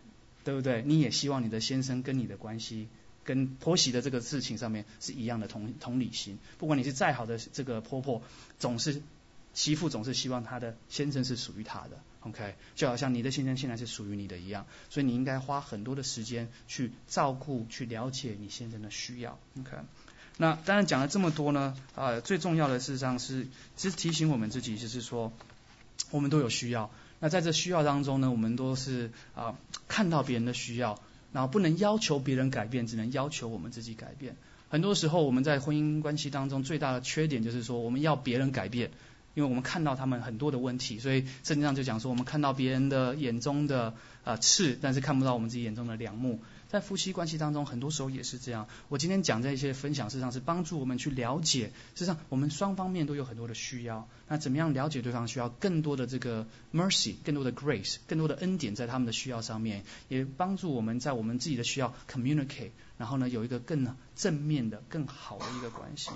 [0.45, 0.81] 对不对？
[0.85, 2.87] 你也希望你的先生跟你的关系，
[3.23, 6.37] 跟婆媳的这个事情上面是一样的同同理心。
[6.59, 8.21] 不管你是再好的这个婆婆，
[8.59, 9.01] 总是
[9.55, 11.99] 媳妇总是希望她的先生是属于她的。
[12.21, 19.39] OK，就好像你的先生现在是属于你的一样，所以你应该花很多的时间去照顾、去了解你先生的需要。
[19.59, 19.71] OK，
[20.37, 25.33] 那当然讲了这么多呢，啊，最重要的事实上是，其实提醒我们自己，就是说，
[26.11, 26.91] 我们都有需要。
[27.25, 29.57] 那在这需要当中呢，我们都是啊
[29.87, 30.99] 看到别人的需要，
[31.33, 34.35] 然后不能要求别人改变，只能要求我们自己改变。
[34.69, 38.91] 很多时候我们在婚姻关系当中最大的缺点就是说，我们要别人改变，
[39.33, 46.41] 因为我们看到他们很多的问题，所以圣经上就讲说，我们看到别人的眼中的啊刺，但是看不到我们自己眼中的良木。
[46.69, 48.67] 在夫妻关系当中，很多时候也是这样。
[48.89, 54.07] 我今天讲这些分享，事实上是帮助我们去了解，事实上我们双方面都有很多的需要。
[54.27, 66.09] 那怎么样了解对方需要更多的这个 mercy，更多的 grace，更多的恩典在他们的需要上面，也帮助我们在我们自己的需要 communicate，然后呢有一个更正面的、更好的一个关系。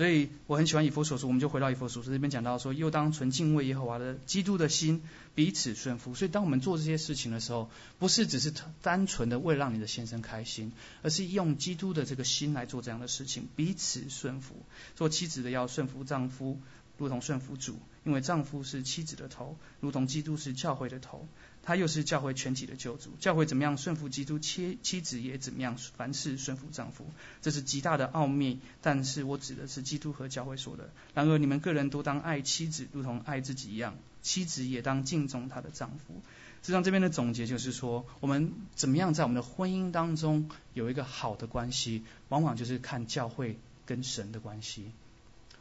[0.00, 5.02] 所以我很喜欢以佛所说，我们就回到以佛所说这边讲到说，又当纯敬畏耶和华的基督的心
[5.34, 6.14] 彼此顺服。
[6.14, 10.72] 所以当我们做这些事情的时候，不是只是单纯的为了让你的先生开心，
[11.02, 14.54] 而是用基督的这个心来做这样的事情，彼此顺服。
[14.96, 16.58] 做妻子的要顺服丈夫，
[17.00, 21.26] 如同顺服主，因为丈夫是妻子的头，如同基督是教会的头。
[21.62, 27.04] 他又是教会全体的救主，教会怎么样顺服基督，妻妻子也怎么样凡事顺服丈夫，
[27.42, 28.60] 这是极大的奥秘。
[28.82, 30.90] 但是我指的是基督和教会说的。
[31.14, 36.14] 然而你们个人都当爱妻子，如同爱自己一样，妻子也当敬重她的丈夫。
[36.62, 44.90] 实际上这边的总结就是说，我们怎么样在我们的婚姻当中有一个好的关系，往往就是看教会跟神的关系。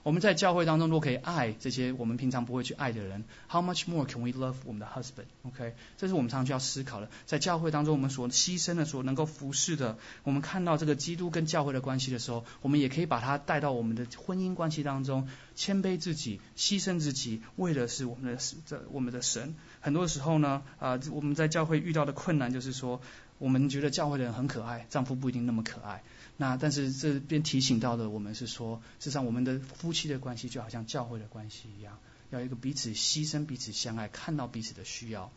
[0.10, 7.12] 我们在教会当中，如果可以爱这些我们平常不会去爱的人，How much more can we love 我们的 husband？OK，这是我们常常需要思考的。
[7.28, 19.53] 在教会当中，我们所牺牲的、所能够服侍的，我们看到这个基督跟教会的关系的时候，我们也可以把它带到我们的婚姻关系当中，谦卑自己，牺牲自己，为的是我们的这我们的神。
[19.80, 22.99] 很多时候呢，啊，我们在教会遇到的困难就是说，
[23.38, 26.01] 我们觉得教会的人很可爱，丈夫不一定那么可爱。
[26.41, 35.33] 那但是这边提醒到的，我们是说，事实上我们的夫妻的关系就好像教会的关系一样，要一个彼此牺牲、彼此相爱，看到彼此的需要。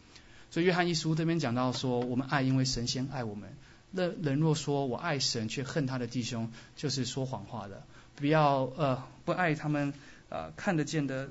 [0.53, 3.53] 所以约翰一书这边讲到说，我们爱，因为神先爱我们。
[3.91, 7.83] 那人若说我爱神，却恨他的弟兄，就是说谎话的。
[8.15, 9.93] 不要呃不爱他们
[10.29, 11.31] 呃看得见的，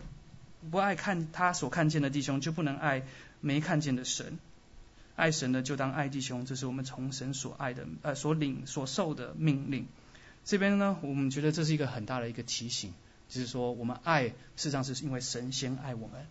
[0.70, 3.04] 不爱看他所看见的弟兄，就不能爱
[3.40, 4.38] 没看见的神。
[5.22, 9.86] 爱神呢就当爱弟兄，这是我们从神所爱的呃所领所受的命令。
[10.44, 12.92] 这边呢，我们觉得这是一个很大的一个提醒，
[13.30, 16.26] 就是说我们爱事实上是因为神先爱我们。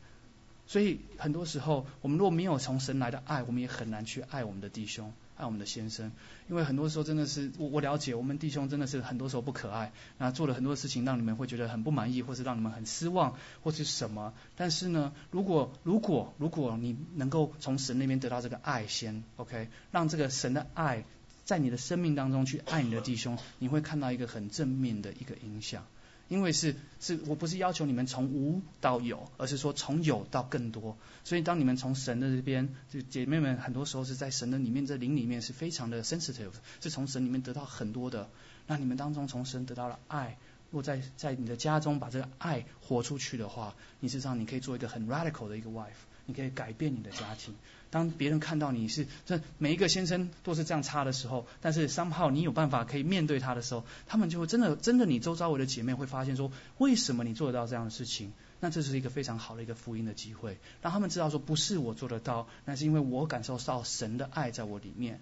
[0.67, 5.13] 所以很多时候，我们若没有从神来的爱，我们也很难去爱我们的弟兄。
[5.41, 6.13] 爱我们的先生，
[6.49, 14.35] 因为很多时候真的是我我了解，我们弟兄真的是很多时候不可爱，那做了很多事情让你们会觉得很不满意，或是让你们很失望，或是什么。
[14.57, 21.05] 但是呢，如果如果如果你能够从神那边得到这个爱先，OK，让这个神的爱
[21.45, 25.85] 在你的生命当中去爱你的弟兄，你会看到一个很正面的一个影响。
[26.31, 30.97] 因为是是我不是要求你们从无到有，而是说从有到更多。
[31.25, 38.31] 所以当你们从神的这边，就姐妹们很多时候是在神的里面，这灵里面是非常的 sensitive，是从神里面得到很多的。
[38.69, 40.39] 那你们当中从神得到了爱，
[40.71, 47.55] 若在在你的家中把这个爱活出去的话，你事实上你可以做一个很 radical 的一个 wife，你可以改变你的家庭。
[47.91, 58.33] 当别人看到你是这每一个先生都是这样差的时候，但是三号你有办法可以面对他的时候，他们就会真的真的你周遭我的姐妹会发现说，为什么你做得到这样的事情？
[58.61, 65.19] 那这是一个非常好的一个福音的机会，让他们知道说不是我做得到，那是因为我感受到神的爱在我里面，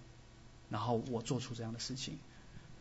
[0.68, 2.18] 然后我做出这样的事情。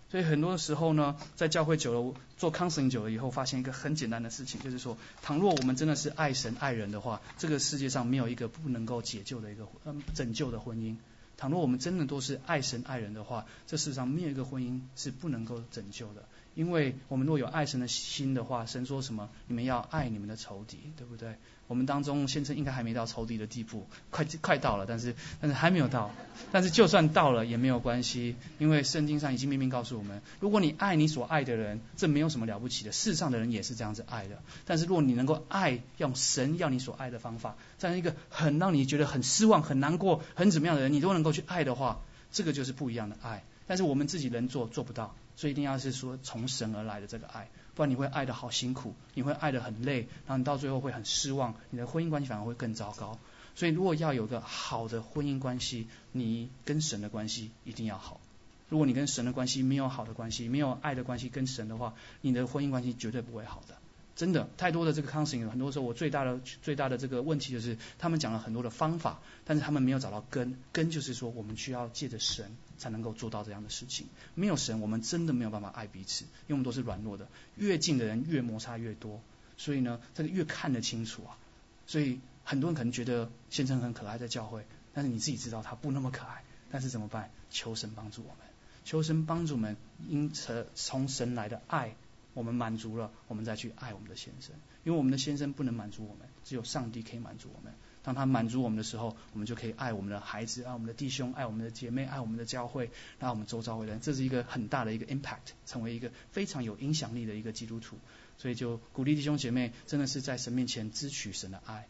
[0.09, 10.95] 所以很多时候呢，在教会久了，做康圣久了以后，发现一个很简单的事情，就是说，倘若我们真的是爱神爱人的话，这个世界上没有一个不能够解救的一个嗯拯救的婚姻。
[11.35, 16.23] 倘若我们真的都是爱神爱人的话，这世上没有一个婚姻是不能够拯救的。
[16.57, 19.29] 因为我们若有爱神的心的话，神说什么？
[19.45, 21.35] 你们要爱你们的仇敌，对不对？
[21.67, 26.09] 我们当中先生应该还没到仇敌的地步，快快到了，但是但是还没有到。
[26.51, 34.41] 但是就算到了也没有关系，因为圣经上已经明明告诉我们，如果你爱你所爱的人，这没有什么了不起的，世上的人也是这样子爱的。
[34.65, 41.99] 但是如果你能够爱用神要你所爱的方法，这样一个很让你觉得很失望、很难过、很怎么样的人，你都能够去爱的话，
[42.31, 43.43] 这个就是不一样的爱。
[43.67, 47.47] 但是我们自己能做做不到，所以一定要是说从神而来的这个爱。
[47.75, 53.19] 不然你会爱的好辛苦，你会爱的很累，然后你到最后会很失望，你的婚姻关系反而会更糟糕。
[53.55, 58.19] 所以如果要有个好的婚姻关系，你跟神的关系一定要好。
[58.67, 63.75] 如果你跟神的关系没有好的关系，没有爱的关系跟神的话，你的婚姻关系绝对不会好的。
[64.15, 70.57] 真的，太多的这个 counseling，很多时候我最大的最大的这个问题就是，他们讲了很多的方法，但是他们没有找到根。
[70.71, 74.07] 根就是说，我们需要借着神才能够做到这样的事情。
[74.35, 77.27] 没有神，我们真的没有办法爱彼此，因为我们都是软弱的。
[77.55, 79.21] 越近的人越摩擦越多，
[79.57, 81.37] 所以呢，这个越看得清楚啊。
[81.85, 86.43] 所以很多人可能觉得先生很可爱在教会，但是你自己知道他不那么可爱。
[86.69, 87.31] 但是怎么办？
[87.49, 88.37] 求神帮助我们，
[88.83, 91.95] 求神帮助我们，因此从神来的爱。
[92.33, 94.53] 我们满足了，我们再去爱我们的先生，
[94.83, 97.73] 因为我们的先生不能满足我们，只有上帝可以满足我们。
[98.07, 102.89] 当他满足我们的时候，我们就可以爱我们的孩子，爱我们的弟兄，爱我们的姐妹，爱我们的教会，
[103.19, 103.99] 爱我们周遭的人。
[103.99, 107.97] 这是一个很大的一个 impact，成为一个非常有影响力的一个基督徒。
[108.37, 111.85] 所以就鼓励弟兄姐妹，真的是在神面前支取神的爱，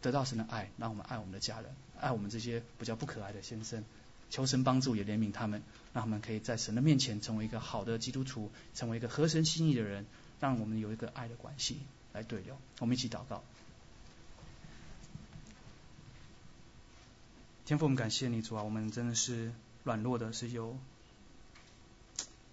[0.00, 1.70] 得到神的爱，让我们爱我们的家人，
[2.00, 3.84] 爱我们这些比较不可爱的先生。
[4.30, 10.06] 求神帮助，也怜悯他们，让他们可以在神的面前成为一个好的基督徒，成为一个合神心意的人，
[10.40, 11.80] 让我们有一个爱的关系
[12.14, 12.56] 来对流。
[12.80, 13.44] 我们一起祷告。
[17.66, 19.52] 天父，我们感谢你，主啊，我们真的是
[19.84, 20.76] 软弱的，是有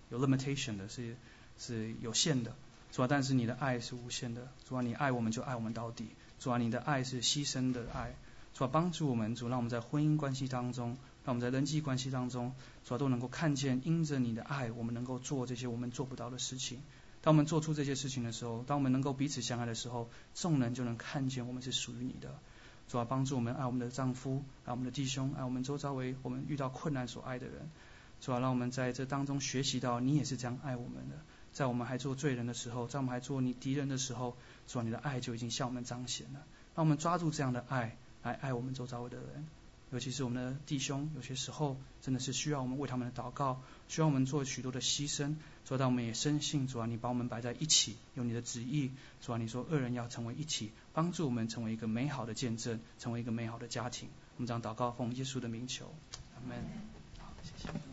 [0.10, 1.18] 有 limitation 的，是
[1.60, 2.56] 是有限的，
[2.92, 6.08] 主啊，但是你的爱是无限的，主啊，你爱我们就爱我们到底，
[6.40, 8.16] 主啊，你的爱是牺牲的爱，
[8.54, 10.98] 主啊，帮助我们，主让我们在婚姻关系当中。
[11.24, 16.82] 让我们在人际关系当中，主要都能够看见，因着你的爱，我们能够做这些我们做不到的事情。
[17.22, 22.40] 当我们做出这些事情的时候，当我们能够彼此相爱的时候，众人就能看见我们是属于你的。
[22.92, 27.72] 主要帮助我们爱我们的丈夫，爱我们的弟兄，爱我们周遭为我们遇到困难所爱的人。
[28.20, 31.16] 主要让我们在这当中学习到，你也是这样爱我们的。
[31.54, 34.36] 在我们还做罪人的时候，在我们还做你敌人的时候，
[34.68, 36.42] 主要，你的爱就已经向我们彰显了。
[36.76, 39.48] 让我们抓住这样的爱，来爱我们周遭的人，
[39.92, 45.36] 尤其是我们的弟兄，有些时候真的是需要我们为他们的祷告，需要我们做许多的牺牲。
[45.66, 48.92] 做到我们也深信，主啊，你把我们摆在一起，有你的旨意。
[49.22, 54.10] 主啊，你说恶人要成为一起，帮助我们成为一个美好的见证，成为一个美好的家庭。
[54.38, 55.94] 我们这样祷告，奉耶稣的名求，
[56.36, 56.58] 阿门。
[57.20, 57.91] 好，谢谢